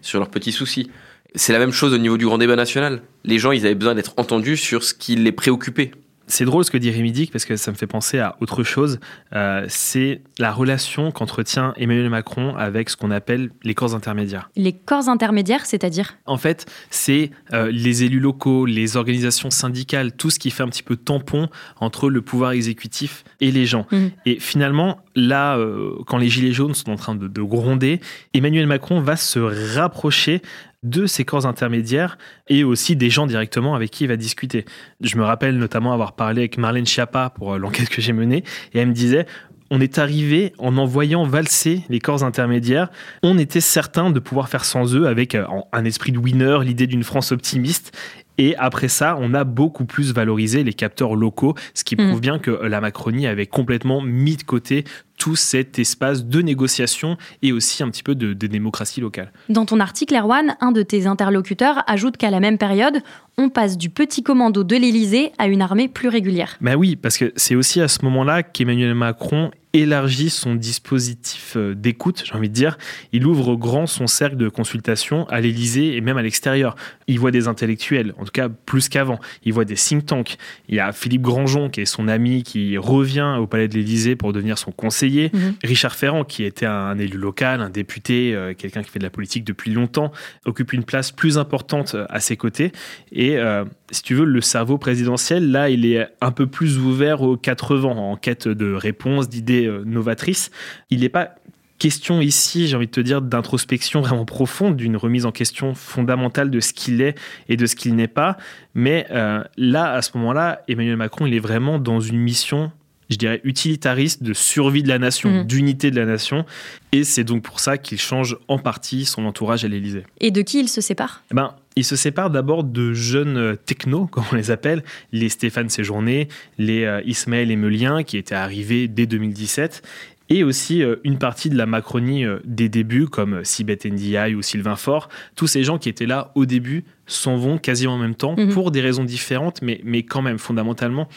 sur 0.00 0.18
leurs 0.18 0.30
petits 0.30 0.52
soucis. 0.52 0.90
C'est 1.34 1.52
la 1.52 1.58
même 1.58 1.72
chose 1.72 1.92
au 1.92 1.98
niveau 1.98 2.16
du 2.16 2.26
grand 2.26 2.38
débat 2.38 2.56
national. 2.56 3.02
Les 3.24 3.38
gens, 3.38 3.52
ils 3.52 3.66
avaient 3.66 3.74
besoin 3.74 3.94
d'être 3.94 4.14
entendus 4.16 4.56
sur 4.56 4.84
ce 4.84 4.94
qui 4.94 5.16
les 5.16 5.32
préoccupait. 5.32 5.90
C'est 6.26 6.44
drôle 6.44 6.64
ce 6.64 6.70
que 6.70 6.78
dit 6.78 6.90
Rémi 6.90 7.12
Dick 7.12 7.30
parce 7.30 7.44
que 7.44 7.56
ça 7.56 7.70
me 7.70 7.76
fait 7.76 7.86
penser 7.86 8.18
à 8.18 8.36
autre 8.40 8.62
chose. 8.62 8.98
Euh, 9.34 9.66
c'est 9.68 10.22
la 10.38 10.52
relation 10.52 11.10
qu'entretient 11.10 11.74
Emmanuel 11.76 12.08
Macron 12.08 12.56
avec 12.56 12.88
ce 12.88 12.96
qu'on 12.96 13.10
appelle 13.10 13.50
les 13.62 13.74
corps 13.74 13.94
intermédiaires. 13.94 14.50
Les 14.56 14.72
corps 14.72 15.08
intermédiaires, 15.08 15.66
c'est-à-dire? 15.66 16.16
En 16.24 16.38
fait, 16.38 16.66
c'est 16.88 17.30
euh, 17.52 17.70
les 17.70 18.04
élus 18.04 18.20
locaux, 18.20 18.64
les 18.64 18.96
organisations 18.96 19.50
syndicales, 19.50 20.12
tout 20.12 20.30
ce 20.30 20.38
qui 20.38 20.50
fait 20.50 20.62
un 20.62 20.68
petit 20.68 20.82
peu 20.82 20.96
tampon 20.96 21.48
entre 21.78 22.08
le 22.08 22.22
pouvoir 22.22 22.52
exécutif 22.52 23.24
et 23.40 23.50
les 23.50 23.66
gens. 23.66 23.86
Mhm. 23.92 24.10
Et 24.24 24.40
finalement, 24.40 25.00
là, 25.14 25.58
euh, 25.58 25.92
quand 26.06 26.16
les 26.16 26.28
Gilets 26.28 26.52
jaunes 26.52 26.74
sont 26.74 26.90
en 26.90 26.96
train 26.96 27.14
de, 27.14 27.28
de 27.28 27.42
gronder, 27.42 28.00
Emmanuel 28.32 28.66
Macron 28.66 29.00
va 29.00 29.16
se 29.16 29.38
rapprocher 29.76 30.40
de 30.84 31.06
ces 31.06 31.24
corps 31.24 31.46
intermédiaires 31.46 32.18
et 32.48 32.62
aussi 32.62 32.94
des 32.94 33.10
gens 33.10 33.26
directement 33.26 33.74
avec 33.74 33.90
qui 33.90 34.04
il 34.04 34.08
va 34.08 34.16
discuter. 34.16 34.64
Je 35.00 35.16
me 35.16 35.24
rappelle 35.24 35.58
notamment 35.58 35.92
avoir 35.92 36.12
parlé 36.12 36.42
avec 36.42 36.58
Marlène 36.58 36.86
Schiappa 36.86 37.30
pour 37.30 37.54
euh, 37.54 37.58
l'enquête 37.58 37.88
que 37.88 38.00
j'ai 38.00 38.12
menée 38.12 38.44
et 38.72 38.78
elle 38.78 38.88
me 38.88 38.92
disait 38.92 39.26
on 39.70 39.80
est 39.80 39.98
arrivé 39.98 40.52
en 40.58 40.76
envoyant 40.76 41.24
valser 41.24 41.82
les 41.88 41.98
corps 41.98 42.22
intermédiaires. 42.22 42.90
On 43.22 43.38
était 43.38 43.62
certain 43.62 44.10
de 44.10 44.20
pouvoir 44.20 44.48
faire 44.48 44.64
sans 44.64 44.94
eux 44.94 45.06
avec 45.06 45.34
euh, 45.34 45.46
un 45.72 45.84
esprit 45.84 46.12
de 46.12 46.18
winner, 46.18 46.58
l'idée 46.62 46.86
d'une 46.86 47.02
France 47.02 47.32
optimiste. 47.32 47.96
Et 48.38 48.56
après 48.56 48.88
ça, 48.88 49.16
on 49.20 49.32
a 49.34 49.44
beaucoup 49.44 49.84
plus 49.84 50.12
valorisé 50.12 50.64
les 50.64 50.72
capteurs 50.72 51.14
locaux, 51.14 51.54
ce 51.74 51.84
qui 51.84 51.94
Mm. 51.94 52.08
prouve 52.08 52.20
bien 52.20 52.38
que 52.38 52.50
la 52.50 52.80
Macronie 52.80 53.26
avait 53.26 53.46
complètement 53.46 54.00
mis 54.00 54.36
de 54.36 54.42
côté 54.42 54.84
tout 55.18 55.36
cet 55.36 55.78
espace 55.78 56.24
de 56.24 56.42
négociation 56.42 57.16
et 57.42 57.52
aussi 57.52 57.82
un 57.84 57.90
petit 57.90 58.02
peu 58.02 58.14
de, 58.16 58.32
de 58.32 58.46
démocratie 58.48 59.00
locale. 59.00 59.32
Dans 59.48 59.64
ton 59.64 59.78
article, 59.78 60.14
Erwan, 60.16 60.56
un 60.60 60.72
de 60.72 60.82
tes 60.82 61.06
interlocuteurs 61.06 61.82
ajoute 61.86 62.16
qu'à 62.16 62.30
la 62.30 62.40
même 62.40 62.58
période, 62.58 62.98
on 63.38 63.48
passe 63.48 63.78
du 63.78 63.90
petit 63.90 64.22
commando 64.24 64.64
de 64.64 64.74
l'Élysée 64.76 65.30
à 65.38 65.46
une 65.46 65.62
armée 65.62 65.88
plus 65.88 66.08
régulière. 66.08 66.56
Ben 66.60 66.74
oui, 66.74 66.96
parce 66.96 67.16
que 67.16 67.32
c'est 67.36 67.54
aussi 67.54 67.80
à 67.80 67.86
ce 67.88 68.04
moment-là 68.04 68.42
qu'Emmanuel 68.42 68.94
Macron 68.94 69.50
élargit 69.74 70.30
son 70.30 70.54
dispositif 70.54 71.54
euh, 71.56 71.74
d'écoute, 71.74 72.22
j'ai 72.24 72.34
envie 72.34 72.48
de 72.48 72.54
dire. 72.54 72.78
Il 73.12 73.26
ouvre 73.26 73.56
grand 73.56 73.86
son 73.86 74.06
cercle 74.06 74.36
de 74.36 74.48
consultation 74.48 75.28
à 75.28 75.40
l'Élysée 75.40 75.96
et 75.96 76.00
même 76.00 76.16
à 76.16 76.22
l'extérieur. 76.22 76.76
Il 77.08 77.18
voit 77.18 77.32
des 77.32 77.48
intellectuels, 77.48 78.14
en 78.18 78.24
tout 78.24 78.32
cas 78.32 78.48
plus 78.48 78.88
qu'avant. 78.88 79.18
Il 79.44 79.52
voit 79.52 79.64
des 79.64 79.74
think 79.74 80.06
tanks. 80.06 80.36
Il 80.68 80.76
y 80.76 80.80
a 80.80 80.92
Philippe 80.92 81.22
Grandjean, 81.22 81.68
qui 81.68 81.80
est 81.80 81.86
son 81.86 82.08
ami, 82.08 82.44
qui 82.44 82.78
revient 82.78 83.36
au 83.38 83.46
palais 83.46 83.68
de 83.68 83.74
l'Élysée 83.74 84.16
pour 84.16 84.32
devenir 84.32 84.58
son 84.58 84.70
conseiller. 84.70 85.30
Mhm. 85.32 85.54
Richard 85.64 85.94
Ferrand, 85.96 86.24
qui 86.24 86.44
était 86.44 86.66
un 86.66 86.96
élu 86.98 87.18
local, 87.18 87.60
un 87.60 87.70
député, 87.70 88.34
euh, 88.34 88.54
quelqu'un 88.54 88.82
qui 88.82 88.90
fait 88.90 89.00
de 89.00 89.04
la 89.04 89.10
politique 89.10 89.44
depuis 89.44 89.72
longtemps, 89.72 90.12
occupe 90.44 90.72
une 90.72 90.84
place 90.84 91.10
plus 91.10 91.36
importante 91.36 91.94
euh, 91.94 92.06
à 92.08 92.20
ses 92.20 92.36
côtés. 92.36 92.72
Et 93.12 93.36
euh, 93.36 93.64
si 93.90 94.02
tu 94.02 94.14
veux, 94.14 94.24
le 94.24 94.40
cerveau 94.40 94.78
présidentiel, 94.78 95.50
là, 95.50 95.68
il 95.68 95.84
est 95.86 96.08
un 96.20 96.30
peu 96.30 96.46
plus 96.46 96.78
ouvert 96.78 97.22
aux 97.22 97.36
quatre 97.36 97.76
vents, 97.76 98.12
en 98.12 98.16
quête 98.16 98.48
de 98.48 98.72
réponses, 98.72 99.28
d'idées 99.28 99.66
euh, 99.66 99.82
novatrices. 99.84 100.50
Il 100.90 101.00
n'est 101.00 101.08
pas 101.08 101.34
question 101.78 102.20
ici, 102.20 102.66
j'ai 102.66 102.76
envie 102.76 102.86
de 102.86 102.92
te 102.92 103.00
dire, 103.00 103.20
d'introspection 103.20 104.00
vraiment 104.00 104.24
profonde, 104.24 104.76
d'une 104.76 104.96
remise 104.96 105.26
en 105.26 105.32
question 105.32 105.74
fondamentale 105.74 106.50
de 106.50 106.60
ce 106.60 106.72
qu'il 106.72 107.02
est 107.02 107.18
et 107.48 107.56
de 107.56 107.66
ce 107.66 107.76
qu'il 107.76 107.94
n'est 107.94 108.08
pas. 108.08 108.36
Mais 108.74 109.06
euh, 109.10 109.42
là, 109.56 109.92
à 109.92 110.00
ce 110.00 110.16
moment-là, 110.16 110.62
Emmanuel 110.68 110.96
Macron, 110.96 111.26
il 111.26 111.34
est 111.34 111.40
vraiment 111.40 111.78
dans 111.78 112.00
une 112.00 112.18
mission 112.18 112.72
je 113.10 113.16
dirais, 113.16 113.40
utilitariste 113.44 114.22
de 114.22 114.32
survie 114.32 114.82
de 114.82 114.88
la 114.88 114.98
nation, 114.98 115.30
Mhm. 115.30 115.44
d'unité 115.46 115.90
de 115.90 115.96
la 115.96 116.06
nation. 116.06 116.44
Et 116.92 117.04
c'est 117.04 117.24
donc 117.24 117.42
pour 117.42 117.60
ça 117.60 117.76
qu'il 117.78 117.98
change 118.00 118.36
en 118.48 118.58
partie 118.58 119.04
son 119.04 119.24
entourage 119.24 119.64
à 119.64 119.68
l'Élysée. 119.68 120.04
Et 120.20 120.30
de 120.30 120.42
qui 120.42 120.60
il 120.60 120.68
se 120.68 120.80
sépare? 120.80 121.22
Eh 121.30 121.34
ben, 121.34 121.54
il 121.76 121.84
se 121.84 121.96
sépare 121.96 122.30
d'abord 122.30 122.64
de 122.64 122.92
jeunes 122.92 123.36
euh, 123.36 123.56
technos, 123.56 124.06
comme 124.10 124.24
on 124.32 124.36
les 124.36 124.50
appelle, 124.50 124.82
les 125.12 125.28
Stéphane 125.28 125.68
Séjourné, 125.68 126.28
les 126.58 126.84
euh, 126.84 127.00
Ismaël 127.04 127.50
Emelien, 127.50 128.02
qui 128.04 128.16
étaient 128.16 128.34
arrivés 128.34 128.88
dès 128.88 129.06
2017, 129.06 129.82
et 130.30 130.42
aussi 130.42 130.82
euh, 130.82 130.96
une 131.04 131.18
partie 131.18 131.50
de 131.50 131.56
la 131.56 131.66
Macronie 131.66 132.24
des 132.44 132.68
débuts, 132.70 133.06
comme 133.08 133.44
Sibeth 133.44 133.84
Ndiaye 133.84 134.34
ou 134.34 134.40
Sylvain 134.40 134.76
Faure. 134.76 135.08
Tous 135.36 135.46
ces 135.46 135.64
gens 135.64 135.76
qui 135.78 135.88
étaient 135.90 136.06
là 136.06 136.30
au 136.34 136.46
début 136.46 136.84
s'en 137.06 137.36
vont 137.36 137.58
quasiment 137.58 137.94
en 137.94 137.98
même 137.98 138.14
temps, 138.14 138.34
Mhm. 138.38 138.48
pour 138.54 138.70
des 138.70 138.80
raisons 138.80 139.04
différentes, 139.04 139.60
mais, 139.60 139.80
mais 139.84 140.02
quand 140.04 140.22
même, 140.22 140.38
fondamentalement, 140.38 141.08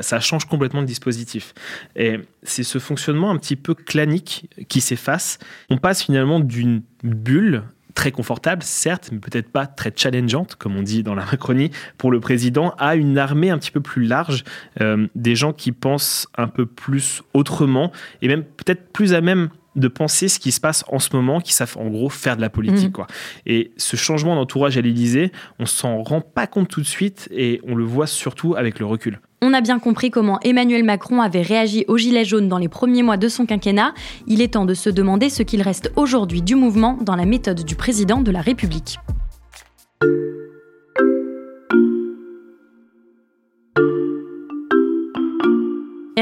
ça 0.00 0.20
change 0.20 0.44
complètement 0.44 0.82
de 0.82 0.86
dispositif. 0.86 1.54
Et 1.96 2.20
c'est 2.42 2.62
ce 2.62 2.78
fonctionnement 2.78 3.30
un 3.30 3.36
petit 3.36 3.56
peu 3.56 3.74
clanique 3.74 4.48
qui 4.68 4.80
s'efface. 4.80 5.38
On 5.70 5.76
passe 5.76 6.02
finalement 6.02 6.40
d'une 6.40 6.82
bulle 7.02 7.64
très 7.94 8.10
confortable, 8.10 8.62
certes, 8.62 9.10
mais 9.12 9.18
peut-être 9.18 9.50
pas 9.50 9.66
très 9.66 9.92
challengeante, 9.94 10.56
comme 10.56 10.76
on 10.76 10.82
dit 10.82 11.02
dans 11.02 11.14
la 11.14 11.24
Macronie, 11.24 11.70
pour 11.98 12.10
le 12.10 12.20
président, 12.20 12.74
à 12.78 12.96
une 12.96 13.18
armée 13.18 13.50
un 13.50 13.58
petit 13.58 13.70
peu 13.70 13.80
plus 13.80 14.04
large, 14.04 14.44
euh, 14.80 15.06
des 15.14 15.36
gens 15.36 15.52
qui 15.52 15.72
pensent 15.72 16.26
un 16.36 16.48
peu 16.48 16.66
plus 16.66 17.22
autrement, 17.34 17.92
et 18.20 18.28
même 18.28 18.44
peut-être 18.44 18.92
plus 18.92 19.14
à 19.14 19.20
même 19.20 19.50
de 19.74 19.88
penser 19.88 20.28
ce 20.28 20.38
qui 20.38 20.52
se 20.52 20.60
passe 20.60 20.84
en 20.88 20.98
ce 20.98 21.14
moment, 21.16 21.40
qui 21.40 21.52
savent 21.52 21.76
en 21.78 21.88
gros 21.88 22.10
faire 22.10 22.36
de 22.36 22.42
la 22.42 22.50
politique. 22.50 22.88
Mhm. 22.88 22.92
Quoi. 22.92 23.06
Et 23.46 23.72
ce 23.78 23.96
changement 23.96 24.34
d'entourage 24.34 24.76
à 24.76 24.82
l'Élysée, 24.82 25.32
on 25.58 25.66
s'en 25.66 26.02
rend 26.02 26.20
pas 26.20 26.46
compte 26.46 26.68
tout 26.68 26.80
de 26.80 26.86
suite, 26.86 27.28
et 27.30 27.60
on 27.66 27.74
le 27.74 27.84
voit 27.84 28.06
surtout 28.06 28.54
avec 28.54 28.78
le 28.78 28.86
recul. 28.86 29.20
On 29.44 29.54
a 29.54 29.60
bien 29.60 29.80
compris 29.80 30.12
comment 30.12 30.38
Emmanuel 30.42 30.84
Macron 30.84 31.20
avait 31.20 31.42
réagi 31.42 31.84
aux 31.88 31.98
Gilets 31.98 32.24
jaunes 32.24 32.48
dans 32.48 32.58
les 32.58 32.68
premiers 32.68 33.02
mois 33.02 33.16
de 33.16 33.26
son 33.26 33.44
quinquennat. 33.44 33.92
Il 34.28 34.40
est 34.40 34.52
temps 34.52 34.66
de 34.66 34.72
se 34.72 34.88
demander 34.88 35.30
ce 35.30 35.42
qu'il 35.42 35.62
reste 35.62 35.90
aujourd'hui 35.96 36.42
du 36.42 36.54
mouvement 36.54 36.96
dans 37.00 37.16
la 37.16 37.24
méthode 37.24 37.64
du 37.64 37.74
président 37.74 38.20
de 38.20 38.30
la 38.30 38.40
République. 38.40 39.00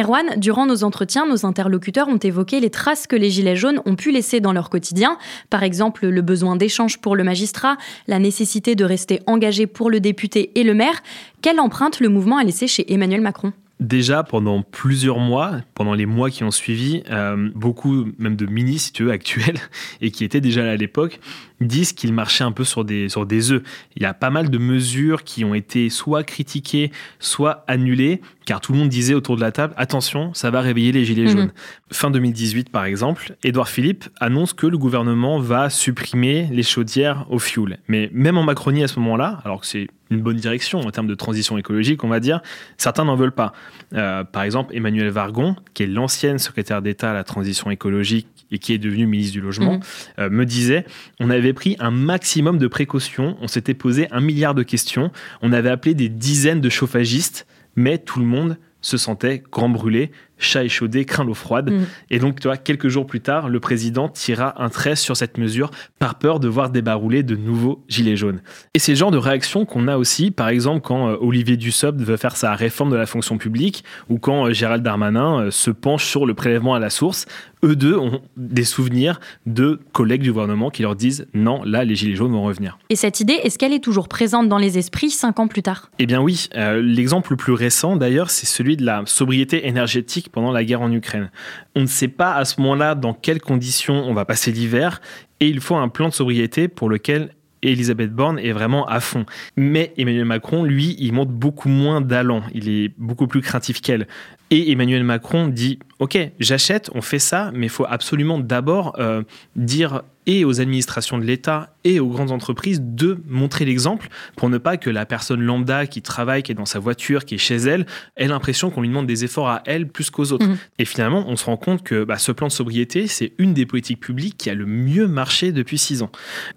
Erwan, 0.01 0.39
durant 0.39 0.65
nos 0.67 0.83
entretiens, 0.83 1.27
nos 1.27 1.45
interlocuteurs 1.45 2.09
ont 2.09 2.17
évoqué 2.17 2.61
les 2.61 2.71
traces 2.71 3.07
que 3.07 3.17
les 3.17 3.29
Gilets 3.29 3.57
jaunes 3.57 3.83
ont 3.85 3.97
pu 3.97 4.11
laisser 4.11 4.41
dans 4.41 4.53
leur 4.53 4.71
quotidien, 4.71 5.19
par 5.51 5.63
exemple 5.63 6.07
le 6.07 6.23
besoin 6.23 6.57
d'échange 6.57 6.99
pour 6.99 7.17
le 7.17 7.25
magistrat, 7.25 7.77
la 8.09 8.19
nécessité 8.19 8.75
de 8.75 8.85
rester 8.85 9.21
engagé 9.27 9.67
pour 9.67 9.91
le 9.91 10.01
député 10.01 10.53
et 10.55 10.65
le 10.65 10.73
maire. 10.73 11.03
Quelle 11.43 11.61
empreinte 11.61 12.01
le 12.01 12.09
mouvement 12.09 12.39
a 12.39 12.45
laissé 12.45 12.67
chez 12.67 12.91
Emmanuel 12.93 13.21
Macron? 13.21 13.53
Déjà, 13.81 14.23
pendant 14.23 14.63
plusieurs 14.63 15.19
mois, 15.19 15.63
pendant 15.73 15.95
les 15.95 16.05
mois 16.05 16.29
qui 16.29 16.45
ont 16.45 16.51
suivi, 16.51 17.03
euh, 17.11 17.51
beaucoup 17.55 18.09
même 18.19 18.37
de 18.37 18.45
ministres, 18.45 19.03
si 19.05 19.11
actuels, 19.11 19.59
et 20.03 20.11
qui 20.11 20.23
étaient 20.25 20.43
déjà 20.43 20.65
là 20.65 20.73
à 20.73 20.77
l'époque, 20.77 21.19
disent 21.61 21.93
qu'il 21.93 22.13
marchait 22.13 22.45
un 22.45 22.53
peu 22.53 22.65
sur 22.65 22.85
des, 22.85 23.09
sur 23.09 23.27
des 23.27 23.53
œufs. 23.53 23.63
Il 23.97 24.03
y 24.03 24.07
a 24.07 24.15
pas 24.15 24.31
mal 24.31 24.49
de 24.51 24.59
mesures 24.59 25.25
qui 25.25 25.45
ont 25.45 25.55
été 25.55 25.91
soit 25.91 26.23
critiquées, 26.25 26.91
soit 27.19 27.65
annulées, 27.69 28.21
car 28.47 28.61
tout 28.61 28.73
le 28.73 28.79
monde 28.79 28.89
disait 28.89 29.15
autour 29.15 29.37
de 29.37 29.41
la 29.43 29.53
table, 29.53 29.75
attention, 29.77 30.33
ça 30.35 30.51
va 30.51 30.61
réveiller 30.61 30.93
les 30.93 31.05
gilets 31.05 31.25
Mhm. 31.25 31.31
jaunes. 31.31 31.53
Fin 31.93 32.11
2018, 32.11 32.71
par 32.71 32.85
exemple, 32.85 33.37
Édouard 33.45 33.69
Philippe 33.69 34.05
annonce 34.21 34.53
que 34.55 34.67
le 34.67 34.79
gouvernement 34.79 35.39
va 35.39 35.71
supprimer 35.71 36.49
les 36.51 36.63
chaudières 36.63 37.27
au 37.31 37.39
fioul. 37.39 37.77
Mais 37.89 38.09
même 38.13 38.39
en 38.39 38.43
Macronie 38.43 38.83
à 38.83 38.89
ce 38.89 38.99
moment-là, 39.01 39.41
alors 39.45 39.61
que 39.61 39.67
c'est 39.67 39.89
une 40.11 40.21
bonne 40.23 40.37
direction 40.37 40.81
en 40.81 40.91
termes 40.91 41.07
de 41.07 41.15
transition 41.15 41.57
écologique, 41.59 42.03
on 42.03 42.09
va 42.09 42.19
dire, 42.19 42.41
certains 42.79 43.05
n'en 43.05 43.15
veulent 43.15 43.31
pas. 43.31 43.53
Euh, 43.95 44.25
par 44.25 44.43
exemple, 44.43 44.75
Emmanuel 44.75 45.09
Vargon, 45.11 45.55
qui 45.75 45.85
est 45.85 45.87
l'ancienne 45.87 46.39
secrétaire 46.39 46.83
d'État 46.83 47.11
à 47.13 47.15
la 47.15 47.23
transition 47.23 47.71
écologique 47.71 48.27
et 48.51 48.59
qui 48.59 48.73
est 48.73 48.79
devenu 48.79 49.07
ministre 49.07 49.33
du 49.35 49.41
Logement, 49.41 49.75
Mhm. 49.75 49.81
euh, 50.19 50.31
me 50.31 50.45
disait 50.45 50.85
on 51.21 51.31
avait 51.31 51.50
pris 51.53 51.77
un 51.79 51.91
maximum 51.91 52.59
de 52.59 52.67
précautions, 52.67 53.37
on 53.41 53.49
s'était 53.49 53.75
posé 53.75 54.09
un 54.11 54.21
milliard 54.21 54.55
de 54.55 54.63
questions, 54.63 55.11
on 55.43 55.53
avait 55.53 55.71
appelé 55.71 55.95
des 55.95 56.09
dizaines 56.09 56.61
de 56.61 56.69
chauffagistes, 56.69 57.47
mais 57.77 57.99
tout 57.99 58.21
le 58.21 58.27
monde 58.27 58.59
se 58.81 58.97
sentait 58.97 59.43
grand 59.51 59.69
brûlé, 59.69 60.11
chat 60.41 60.65
échaudé, 60.65 61.05
craint 61.05 61.25
l'eau 61.25 61.35
froide. 61.35 61.71
Mhm. 61.71 61.87
Et 62.11 62.19
donc, 62.19 62.41
tu 62.41 62.49
vois, 62.49 62.57
quelques 62.57 62.89
jours 62.89 63.07
plus 63.07 63.21
tard, 63.21 63.49
le 63.49 63.61
président 63.61 64.09
tira 64.09 64.61
un 64.63 64.69
trait 64.69 64.97
sur 64.97 65.17
cette 65.17 65.39
mesure 65.39 65.71
par 65.99 66.17
peur 66.17 66.41
de 66.41 66.49
voir 66.49 66.71
débarrouler 66.71 67.23
de 67.23 67.37
nouveaux 67.37 67.85
gilets 67.89 68.17
jaunes. 68.17 68.41
Et 68.75 68.79
c'est 68.79 68.93
le 68.93 68.97
genre 68.97 69.11
de 69.11 69.19
réaction 69.19 69.65
qu'on 69.65 69.89
a 69.89 69.97
aussi, 69.97 70.31
par 70.31 70.49
exemple, 70.49 70.81
quand 70.81 71.09
euh, 71.09 71.17
Olivier 71.21 71.57
Dussopt 71.57 72.01
veut 72.01 72.17
faire 72.17 72.37
sa 72.37 72.55
réforme 72.55 72.91
de 72.91 72.97
la 72.97 73.07
fonction 73.07 73.39
publique 73.39 73.85
ou 74.09 74.19
quand 74.19 74.47
euh, 74.47 74.53
Gérald 74.53 74.83
Darmanin 74.83 75.41
euh, 75.41 75.51
se 75.51 75.71
penche 75.71 76.05
sur 76.05 76.27
le 76.27 76.35
prélèvement 76.35 76.75
à 76.75 76.79
la 76.79 76.91
source. 76.91 77.27
Eux 77.63 77.77
deux 77.77 77.97
ont 77.97 78.23
des 78.37 78.65
souvenirs 78.65 79.21
de 79.45 79.81
collègues 79.93 80.23
du 80.23 80.33
gouvernement 80.33 80.71
qui 80.71 80.83
leur 80.83 80.97
disent 80.97 81.27
non, 81.35 81.63
là, 81.65 81.85
les 81.85 81.95
gilets 81.95 82.15
jaunes 82.15 82.33
vont 82.33 82.43
revenir. 82.43 82.79
Et 82.89 82.97
cette 82.97 83.21
idée, 83.21 83.39
est-ce 83.43 83.59
qu'elle 83.59 83.73
est 83.73 83.85
toujours 83.85 84.09
présente 84.09 84.49
dans 84.49 84.59
les 84.59 84.79
esprits 84.79 85.11
cinq 85.11 85.39
ans 85.39 85.49
plus 85.49 85.63
tard? 85.63 85.91
Eh 85.99 86.07
bien 86.07 86.21
oui, 86.21 86.49
euh, 86.57 86.81
l'exemple 86.81 87.33
le 87.33 87.37
plus 87.37 87.53
récent 87.53 87.97
d'ailleurs, 87.97 88.31
c'est 88.31 88.47
celui 88.47 88.77
de 88.77 88.85
la 88.85 89.03
sobriété 89.07 89.67
énergétique 89.67 90.30
pendant 90.33 90.53
la 90.53 90.65
guerre 90.65 90.83
en 90.83 90.93
Ukraine. 90.93 91.31
On 91.75 91.83
ne 91.83 91.87
sait 91.87 92.09
pas 92.09 92.35
à 92.35 92.45
ce 92.45 92.61
moment-là 92.61 92.95
dans 92.95 93.15
quelles 93.15 93.41
conditions 93.41 94.05
on 94.09 94.15
va 94.15 94.25
passer 94.25 94.53
l'hiver, 94.53 95.01
et 95.41 95.49
il 95.49 95.61
faut 95.61 95.77
un 95.77 95.89
plan 95.89 96.09
de 96.09 96.15
sobriété 96.15 96.69
pour 96.69 96.89
lequel 96.89 97.31
Elisabeth 97.63 98.13
Borne 98.13 98.39
est 98.39 98.53
vraiment 98.53 98.87
à 98.87 99.01
fond. 99.01 99.27
Mais 99.57 99.93
Emmanuel 99.97 100.25
Macron, 100.25 100.65
lui, 100.65 100.97
il 100.99 101.13
montre 101.13 101.33
beaucoup 101.33 101.69
moins 101.69 102.01
d'allant, 102.01 102.43
il 102.55 102.69
est 102.69 102.93
beaucoup 102.99 103.27
plus 103.27 103.41
craintif 103.41 103.81
qu'elle. 103.81 104.07
Et 104.51 104.73
Emmanuel 104.73 105.05
Macron 105.05 105.47
dit, 105.47 105.79
OK, 106.01 106.19
j'achète, 106.41 106.91
on 106.95 107.03
fait 107.03 107.21
ça, 107.21 107.53
mais 107.55 107.67
il 107.67 107.71
faut 107.71 107.87
absolument 107.89 108.39
d'abord 108.41 108.97
euh, 108.99 109.23
dire 109.55 110.03
et 110.27 110.45
aux 110.45 110.61
administrations 110.61 111.19
de 111.19 111.25
l'État 111.25 111.75
et 111.85 111.99
aux 111.99 112.09
grandes 112.09 112.31
entreprises 112.31 112.81
de 112.83 113.21
montrer 113.27 113.65
l'exemple 113.65 114.09
pour 114.37 114.49
ne 114.49 114.59
pas 114.59 114.77
que 114.77 114.91
la 114.91 115.07
personne 115.07 115.41
lambda 115.41 115.87
qui 115.87 116.03
travaille, 116.03 116.43
qui 116.43 116.53
est 116.53 116.55
dans 116.55 116.67
sa 116.67 116.79
voiture, 116.79 117.25
qui 117.25 117.37
est 117.37 117.39
chez 117.39 117.57
elle, 117.57 117.87
ait 118.17 118.29
l'impression 118.29 118.71
qu'on 118.71 118.83
lui 118.83 118.89
demande 118.89 119.07
des 119.07 119.25
efforts 119.25 119.49
à 119.49 119.63
elle 119.67 119.89
plus 119.89 120.11
qu'aux 120.11 120.33
autres. 120.33 120.47
Mhm. 120.47 120.59
Et 120.79 120.85
finalement, 120.85 121.25
on 121.29 121.37
se 121.37 121.45
rend 121.45 121.57
compte 121.57 121.83
que 121.83 122.05
bah, 122.05 122.19
ce 122.19 122.33
plan 122.33 122.49
de 122.49 122.53
sobriété, 122.53 123.07
c'est 123.07 123.33
une 123.39 123.55
des 123.55 123.67
politiques 123.67 124.01
publiques 124.01 124.37
qui 124.37 124.51
a 124.51 124.55
le 124.55 124.67
mieux 124.67 125.09
marché 125.09 125.53
depuis 125.53 125.79
six 125.79 126.03
ans. 126.03 126.11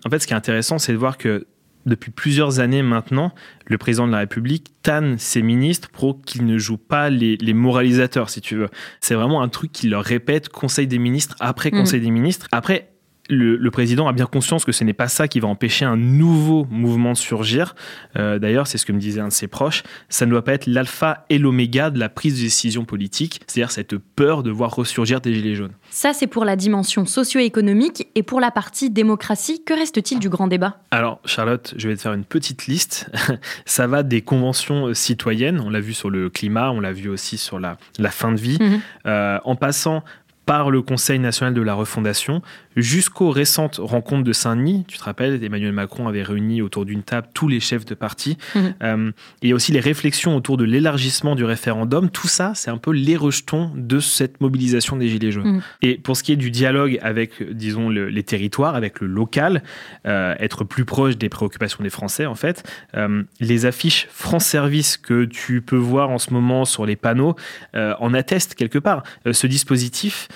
En 0.06 0.10
fait, 0.10 0.20
ce 0.20 0.28
qui 0.28 0.34
est 0.34 0.38
intéressant, 0.38 0.78
c'est 0.78 0.94
de 0.94 0.98
voir 0.98 1.18
que 1.18 1.48
depuis 1.86 2.12
plusieurs 2.12 2.60
années 2.60 2.82
maintenant, 2.82 3.34
le 3.66 3.78
président 3.78 4.08
de 4.08 4.12
la 4.12 4.20
République 4.20 4.72
tanne 4.84 5.18
ses 5.18 5.42
ministres 5.42 5.90
pour 5.92 6.22
qu'ils 6.22 6.46
ne 6.46 6.58
jouent 6.58 6.78
pas 6.78 7.10
les, 7.10 7.38
les 7.38 7.54
moralisateurs, 7.54 8.30
si 8.30 8.42
tu 8.42 8.56
veux. 8.56 8.70
C'est 9.02 9.16
vraiment 9.16 9.42
un 9.42 9.50
truc 9.50 9.72
qu'il 9.72 9.90
leur 9.90 10.04
répète, 10.04 10.50
conseil 10.50 10.88
des 10.88 11.00
ministres 11.00 11.36
après 11.40 11.72
Mhm. 11.72 11.80
conseil 11.80 12.02
des 12.02 12.12
ministres. 12.12 12.48
Après, 12.52 12.93
le, 13.30 13.72
président 13.72 14.08
a 14.08 14.14
bien 14.14 14.26
conscience 14.26 14.66
que 14.66 14.72
ce 14.72 14.84
n'est 14.84 14.94
pas 14.94 15.08
ça 15.08 15.28
qui 15.28 15.40
va 15.40 15.48
empêcher 15.48 15.86
un 15.86 15.96
nouveau 15.96 16.68
mouvement 16.70 17.14
de 17.14 17.18
surgir. 17.18 17.76
Euh, 18.18 18.38
d'ailleurs, 18.38 18.68
c'est 18.68 18.78
ce 18.78 18.86
que 18.86 18.92
me 18.92 19.00
disait 19.00 19.22
un 19.22 19.30
de 19.30 19.34
ses 19.34 19.48
proches, 19.48 19.84
ça 20.10 20.26
ne 20.26 20.32
doit 20.32 20.44
pas 20.44 20.54
être 20.54 20.68
l'alpha 20.68 21.26
et 21.30 21.38
l'oméga 21.38 21.90
de 21.90 22.00
la 22.00 22.10
prise 22.10 22.38
de 22.38 22.44
décision 22.44 22.86
politique, 22.86 23.42
c'est-à-dire 23.48 23.72
cette 23.72 23.98
peur 23.98 24.44
de 24.44 24.52
voir 24.52 24.76
ressurgir 24.76 25.22
des 25.22 25.34
gilets 25.34 25.56
jaunes. 25.56 25.74
Ça, 25.90 26.14
c'est 26.14 26.28
pour 26.28 26.46
la 26.46 26.56
dimension 26.56 27.06
socio-économique 27.06 28.08
et 28.16 28.24
pour 28.24 28.40
la 28.40 28.52
partie 28.52 28.90
démocratie, 28.90 29.64
que 29.64 29.74
reste-t-il 29.74 30.20
du 30.20 30.30
grand 30.30 30.48
débat? 30.48 30.78
Alors, 30.92 31.20
Charlotte, 31.26 31.74
je 31.78 31.88
vais 31.88 31.96
te 31.96 32.02
faire 32.02 32.14
une 32.14 32.26
petite 32.26 32.68
liste. 32.68 33.10
ça 33.66 33.88
va 33.88 34.04
des 34.04 34.22
conventions 34.22 34.88
euh, 34.88 34.94
citoyennes, 34.94 35.60
on 35.60 35.70
l'a 35.70 35.80
vu 35.80 35.94
sur 35.94 36.10
le 36.10 36.30
climat, 36.30 36.72
on 36.72 36.80
l'a 36.80 36.92
vu 36.92 37.10
aussi 37.10 37.38
sur 37.38 37.60
la, 37.60 37.78
la 38.00 38.12
fin 38.12 38.32
de 38.32 38.40
vie, 38.40 38.58
mhm. 38.60 38.82
euh, 39.06 39.40
en 39.44 39.56
passant 39.56 40.04
par 40.46 40.72
le 40.72 40.82
Conseil 40.82 41.20
national 41.20 41.54
de 41.54 41.62
la 41.62 41.74
refondation, 41.74 42.42
jusqu'aux 42.76 43.30
récentes 43.30 43.80
rencontres 43.82 44.24
de 44.24 44.34
Saint-Denis. 44.34 44.86
Tu 44.88 44.98
te 44.98 45.04
rappelles, 45.04 45.44
Emmanuel 45.44 45.72
Macron 45.72 46.08
avait 46.08 46.24
réuni 46.24 46.62
autour 46.62 46.86
d'une 46.86 47.04
table 47.04 47.28
tous 47.34 47.48
les 47.48 47.60
chefs 47.60 47.86
de 47.86 47.96
parti. 47.96 48.38
Mhm. 48.56 48.74
Euh, 48.84 49.12
et 49.42 49.54
aussi 49.54 49.72
les 49.72 49.80
réflexions 49.80 50.36
autour 50.36 50.58
de 50.58 50.64
l'élargissement 50.64 51.36
du 51.36 51.44
référendum. 51.44 52.10
Tout 52.10 52.28
ça, 52.28 52.54
c'est 52.56 52.72
un 52.72 52.78
peu 52.78 52.92
les 52.92 53.16
rejetons 53.16 53.72
de 53.76 54.00
cette 54.00 54.42
mobilisation 54.42 54.98
des 54.98 55.08
Gilets 55.08 55.32
jaunes. 55.32 55.56
Mhm. 55.56 55.62
Et 55.82 55.98
pour 55.98 56.18
ce 56.18 56.24
qui 56.24 56.32
est 56.32 56.38
du 56.38 56.52
dialogue 56.52 57.00
avec, 57.02 57.44
disons, 57.52 57.90
les 57.90 58.24
territoires, 58.24 58.76
avec 58.76 59.00
le 59.00 59.08
local, 59.08 59.64
euh, 60.06 60.36
être 60.40 60.64
plus 60.64 60.86
proche 60.86 61.18
des 61.18 61.30
préoccupations 61.30 61.84
des 61.84 61.90
Français, 61.90 62.26
en 62.26 62.36
fait, 62.36 62.64
euh, 62.96 63.24
les 63.40 63.66
affiches 63.66 64.08
France 64.12 64.46
Service 64.46 64.98
que 64.98 65.26
tu 65.26 65.62
peux 65.62 65.78
voir 65.78 66.10
en 66.10 66.18
ce 66.18 66.34
moment 66.34 66.66
sur 66.66 66.86
les 66.86 66.96
panneaux 66.96 67.36
en 67.74 68.14
attestent 68.14 68.56
quelque 68.56 68.80
part. 68.80 69.04
ce 69.32 69.48
dispositif, 69.48 70.28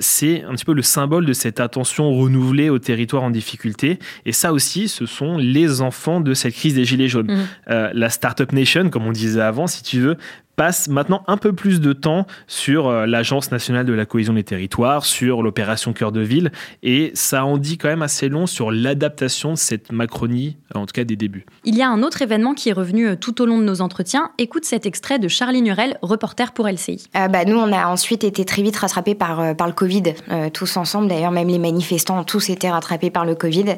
c'est 0.00 0.42
un 0.42 0.52
petit 0.52 0.64
peu 0.64 0.72
le 0.72 0.82
symbole 0.82 1.26
de 1.26 1.32
cette 1.32 1.60
attention 1.60 1.85
renouvelée 2.12 2.70
au 2.70 2.78
territoire 2.78 3.22
en 3.22 3.30
difficulté. 3.30 3.98
Et 4.24 4.32
ça 4.32 4.52
aussi, 4.52 4.88
ce 4.88 5.06
sont 5.06 5.38
les 5.38 5.80
enfants 5.80 6.20
de 6.20 6.34
cette 6.34 6.54
crise 6.54 6.74
des 6.74 6.84
Gilets 6.84 7.08
jaunes. 7.08 7.32
Mmh. 7.32 7.48
Euh, 7.70 7.90
la 7.94 8.10
Startup 8.10 8.50
Nation, 8.52 8.90
comme 8.90 9.06
on 9.06 9.12
disait 9.12 9.40
avant, 9.40 9.66
si 9.66 9.82
tu 9.82 10.00
veux, 10.00 10.16
passe 10.56 10.88
maintenant 10.88 11.22
un 11.26 11.36
peu 11.36 11.52
plus 11.52 11.80
de 11.80 11.92
temps 11.92 12.26
sur 12.46 12.88
euh, 12.88 13.06
l'Agence 13.06 13.52
nationale 13.52 13.84
de 13.84 13.92
la 13.92 14.06
cohésion 14.06 14.32
des 14.32 14.42
territoires, 14.42 15.04
sur 15.04 15.42
l'opération 15.42 15.92
Cœur 15.92 16.12
de 16.12 16.20
Ville, 16.20 16.50
et 16.82 17.12
ça 17.14 17.44
en 17.44 17.58
dit 17.58 17.78
quand 17.78 17.88
même 17.88 18.02
assez 18.02 18.28
long 18.28 18.46
sur 18.46 18.72
l'adaptation 18.72 19.52
de 19.52 19.58
cette 19.58 19.92
Macronie, 19.92 20.56
en 20.74 20.86
tout 20.86 20.92
cas 20.92 21.04
des 21.04 21.16
débuts. 21.16 21.44
Il 21.64 21.76
y 21.76 21.82
a 21.82 21.88
un 21.88 22.02
autre 22.02 22.22
événement 22.22 22.54
qui 22.54 22.70
est 22.70 22.72
revenu 22.72 23.06
euh, 23.06 23.16
tout 23.16 23.40
au 23.42 23.46
long 23.46 23.58
de 23.58 23.64
nos 23.64 23.82
entretiens. 23.82 24.30
Écoute 24.38 24.64
cet 24.64 24.86
extrait 24.86 25.18
de 25.18 25.28
Charlie 25.28 25.60
Nurel, 25.60 25.98
reporter 26.00 26.52
pour 26.52 26.66
LCI. 26.66 27.08
Euh, 27.16 27.28
bah, 27.28 27.44
nous, 27.44 27.56
on 27.56 27.72
a 27.72 27.86
ensuite 27.86 28.24
été 28.24 28.44
très 28.44 28.62
vite 28.62 28.76
rattrapés 28.76 29.14
par, 29.14 29.54
par 29.56 29.66
le 29.66 29.74
Covid, 29.74 30.14
tous 30.52 30.76
ensemble. 30.76 31.08
D'ailleurs, 31.08 31.30
même 31.30 31.48
les 31.48 31.58
manifestants 31.58 32.18
ont 32.18 32.24
tous 32.24 32.48
été 32.48 32.70
rattrapés 32.70 33.10
par 33.10 33.24
le 33.24 33.34
Covid. 33.34 33.76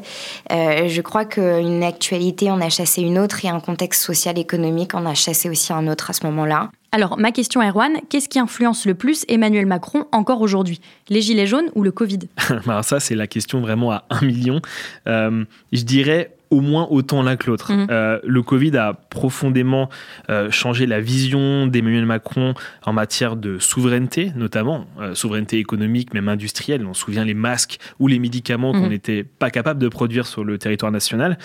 je 0.50 1.00
crois 1.00 1.24
qu'une 1.24 1.82
actualité 1.82 2.50
en 2.50 2.60
a 2.60 2.68
chassé 2.68 3.02
une 3.02 3.18
autre 3.18 3.44
et 3.44 3.48
un 3.48 3.60
contexte 3.60 4.02
social 4.02 4.38
économique 4.38 4.94
en 4.94 5.06
a 5.06 5.14
chassé 5.14 5.50
aussi 5.50 5.72
un 5.72 5.88
autre 5.88 6.10
à 6.10 6.12
ce 6.12 6.24
moment-là. 6.26 6.67
Alors, 6.90 7.18
ma 7.18 7.32
question, 7.32 7.60
Erwan, 7.62 7.98
qu'est-ce 8.08 8.28
qui 8.28 8.38
influence 8.38 8.86
le 8.86 8.94
plus 8.94 9.24
Emmanuel 9.28 9.66
Macron 9.66 10.06
encore 10.10 10.40
aujourd'hui? 10.40 10.80
Les 11.10 11.20
gilets 11.20 11.46
jaunes 11.46 11.70
ou 11.74 11.82
le 11.82 11.92
Covid? 11.92 12.20
Alors 12.66 12.84
Ça, 12.84 12.98
c'est 12.98 13.14
la 13.14 13.26
question 13.26 13.60
vraiment 13.60 13.92
à 13.92 14.04
un 14.08 14.24
million. 14.24 14.62
Euh, 15.06 15.44
je 15.72 15.82
dirais 15.82 16.34
au 16.50 16.62
moins 16.62 16.86
autant 16.88 17.22
l'un 17.22 17.36
que 17.36 17.50
l'autre. 17.50 17.74
Mhm. 17.74 17.88
Euh, 17.90 18.18
le 18.24 18.42
Covid 18.42 18.74
a 18.78 18.94
profondément 18.94 19.90
euh, 20.30 20.50
changé 20.50 20.86
la 20.86 20.98
vision 20.98 21.66
d'Emmanuel 21.66 22.06
Macron 22.06 22.54
en 22.86 22.94
matière 22.94 23.36
de 23.36 23.58
souveraineté, 23.58 24.32
notamment 24.34 24.86
souveraineté 25.12 25.58
économique, 25.58 26.14
même 26.14 26.30
industrielle. 26.30 26.86
On 26.86 26.94
se 26.94 27.02
souvient 27.02 27.26
les 27.26 27.34
masques 27.34 27.78
ou 27.98 28.08
les 28.08 28.18
médicaments 28.18 28.72
qu'on 28.72 28.84
mhm. 28.84 28.88
n'était 28.88 29.24
pas 29.24 29.50
capable 29.50 29.78
de 29.78 29.88
produire 29.88 30.26
sur 30.26 30.42
le 30.42 30.56
territoire 30.56 30.90
national. 30.90 31.36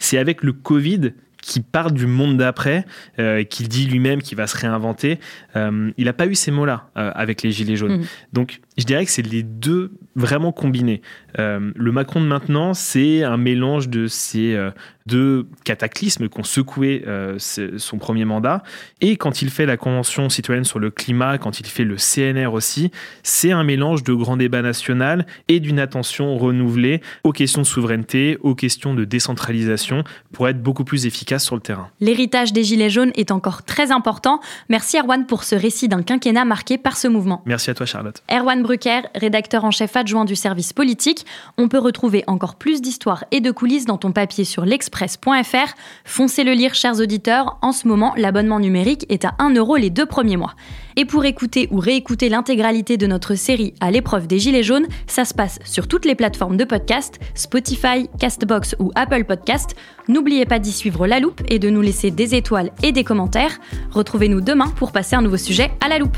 c'est 0.00 0.18
avec 0.18 0.42
le 0.42 0.52
Covid 0.52 1.12
qui 1.48 1.60
part 1.60 1.90
du 1.90 2.06
monde 2.06 2.36
d'après, 2.36 2.84
euh, 3.18 3.42
qu'il 3.42 3.68
dit 3.68 3.86
lui-même 3.86 4.20
qu'il 4.20 4.36
va 4.36 4.46
se 4.46 4.54
réinventer. 4.54 5.18
Euh, 5.56 5.90
il 5.96 6.04
n'a 6.04 6.12
pas 6.12 6.26
eu 6.26 6.34
ces 6.34 6.50
mots-là 6.50 6.90
euh, 6.98 7.10
avec 7.14 7.42
les 7.42 7.52
Gilets 7.52 7.76
jaunes. 7.76 8.00
Mmh. 8.00 8.06
Donc, 8.34 8.60
je 8.76 8.84
dirais 8.84 9.06
que 9.06 9.10
c'est 9.10 9.22
les 9.22 9.42
deux 9.42 9.92
vraiment 10.18 10.52
combinés. 10.52 11.00
le 11.36 11.92
Macron 11.92 12.20
de 12.20 12.26
maintenant, 12.26 12.74
c'est 12.74 13.22
un 13.22 13.36
mélange 13.36 13.88
de 13.88 14.06
ces 14.06 14.58
deux 15.06 15.46
cataclysmes 15.64 16.28
qui 16.28 16.40
ont 16.40 16.44
secoué 16.44 17.04
son 17.38 17.98
premier 17.98 18.24
mandat. 18.24 18.62
Et 19.00 19.16
quand 19.16 19.42
il 19.42 19.50
fait 19.50 19.66
la 19.66 19.76
Convention 19.76 20.28
citoyenne 20.28 20.64
sur 20.64 20.78
le 20.78 20.90
climat, 20.90 21.38
quand 21.38 21.60
il 21.60 21.66
fait 21.66 21.84
le 21.84 21.96
CNR 21.96 22.52
aussi, 22.52 22.90
c'est 23.22 23.52
un 23.52 23.64
mélange 23.64 24.02
de 24.02 24.12
grand 24.12 24.36
débat 24.36 24.62
national 24.62 25.26
et 25.48 25.60
d'une 25.60 25.78
attention 25.78 26.36
renouvelée 26.36 27.00
aux 27.24 27.32
questions 27.32 27.62
de 27.62 27.66
souveraineté, 27.66 28.38
aux 28.42 28.54
questions 28.54 28.94
de 28.94 29.04
décentralisation 29.04 30.04
pour 30.32 30.48
être 30.48 30.62
beaucoup 30.62 30.84
plus 30.84 31.06
efficace 31.06 31.44
sur 31.44 31.54
le 31.54 31.60
terrain. 31.60 31.88
L'héritage 32.00 32.52
des 32.52 32.64
Gilets 32.64 32.90
jaunes 32.90 33.12
est 33.14 33.30
encore 33.30 33.62
très 33.62 33.90
important. 33.92 34.40
Merci 34.68 34.98
Erwan 34.98 35.26
pour 35.26 35.44
ce 35.44 35.54
récit 35.54 35.88
d'un 35.88 36.02
quinquennat 36.02 36.44
marqué 36.44 36.78
par 36.78 36.96
ce 36.96 37.08
mouvement. 37.08 37.42
Merci 37.46 37.70
à 37.70 37.74
toi 37.74 37.86
Charlotte. 37.86 38.22
Erwan 38.30 38.62
Brucker, 38.62 39.02
rédacteur 39.14 39.64
en 39.64 39.70
chef 39.70 39.96
du 40.08 40.36
service 40.36 40.72
politique. 40.72 41.26
On 41.58 41.68
peut 41.68 41.78
retrouver 41.78 42.24
encore 42.26 42.56
plus 42.56 42.80
d'histoires 42.80 43.24
et 43.30 43.40
de 43.40 43.50
coulisses 43.50 43.84
dans 43.84 43.98
ton 43.98 44.10
papier 44.10 44.44
sur 44.44 44.64
l'express.fr. 44.64 45.74
Foncez 46.04 46.44
le 46.44 46.52
lire 46.52 46.74
chers 46.74 46.98
auditeurs. 46.98 47.58
En 47.60 47.72
ce 47.72 47.86
moment, 47.86 48.14
l'abonnement 48.16 48.58
numérique 48.58 49.04
est 49.10 49.26
à 49.26 49.34
1 49.38 49.54
euro 49.54 49.76
les 49.76 49.90
deux 49.90 50.06
premiers 50.06 50.38
mois. 50.38 50.54
Et 50.96 51.04
pour 51.04 51.24
écouter 51.26 51.68
ou 51.70 51.78
réécouter 51.78 52.28
l'intégralité 52.28 52.96
de 52.96 53.06
notre 53.06 53.34
série 53.34 53.74
à 53.80 53.90
l'épreuve 53.90 54.26
des 54.26 54.38
Gilets 54.38 54.62
jaunes, 54.62 54.86
ça 55.06 55.24
se 55.24 55.34
passe 55.34 55.58
sur 55.64 55.86
toutes 55.86 56.06
les 56.06 56.14
plateformes 56.14 56.56
de 56.56 56.64
podcast, 56.64 57.20
Spotify, 57.34 58.08
Castbox 58.18 58.74
ou 58.78 58.90
Apple 58.94 59.24
Podcast. 59.24 59.76
N'oubliez 60.08 60.46
pas 60.46 60.58
d'y 60.58 60.72
suivre 60.72 61.06
la 61.06 61.20
loupe 61.20 61.42
et 61.48 61.58
de 61.58 61.68
nous 61.68 61.82
laisser 61.82 62.10
des 62.10 62.34
étoiles 62.34 62.72
et 62.82 62.92
des 62.92 63.04
commentaires. 63.04 63.58
Retrouvez-nous 63.90 64.40
demain 64.40 64.68
pour 64.68 64.90
passer 64.90 65.16
un 65.16 65.22
nouveau 65.22 65.36
sujet 65.36 65.70
à 65.84 65.88
la 65.88 65.98
loupe. 65.98 66.16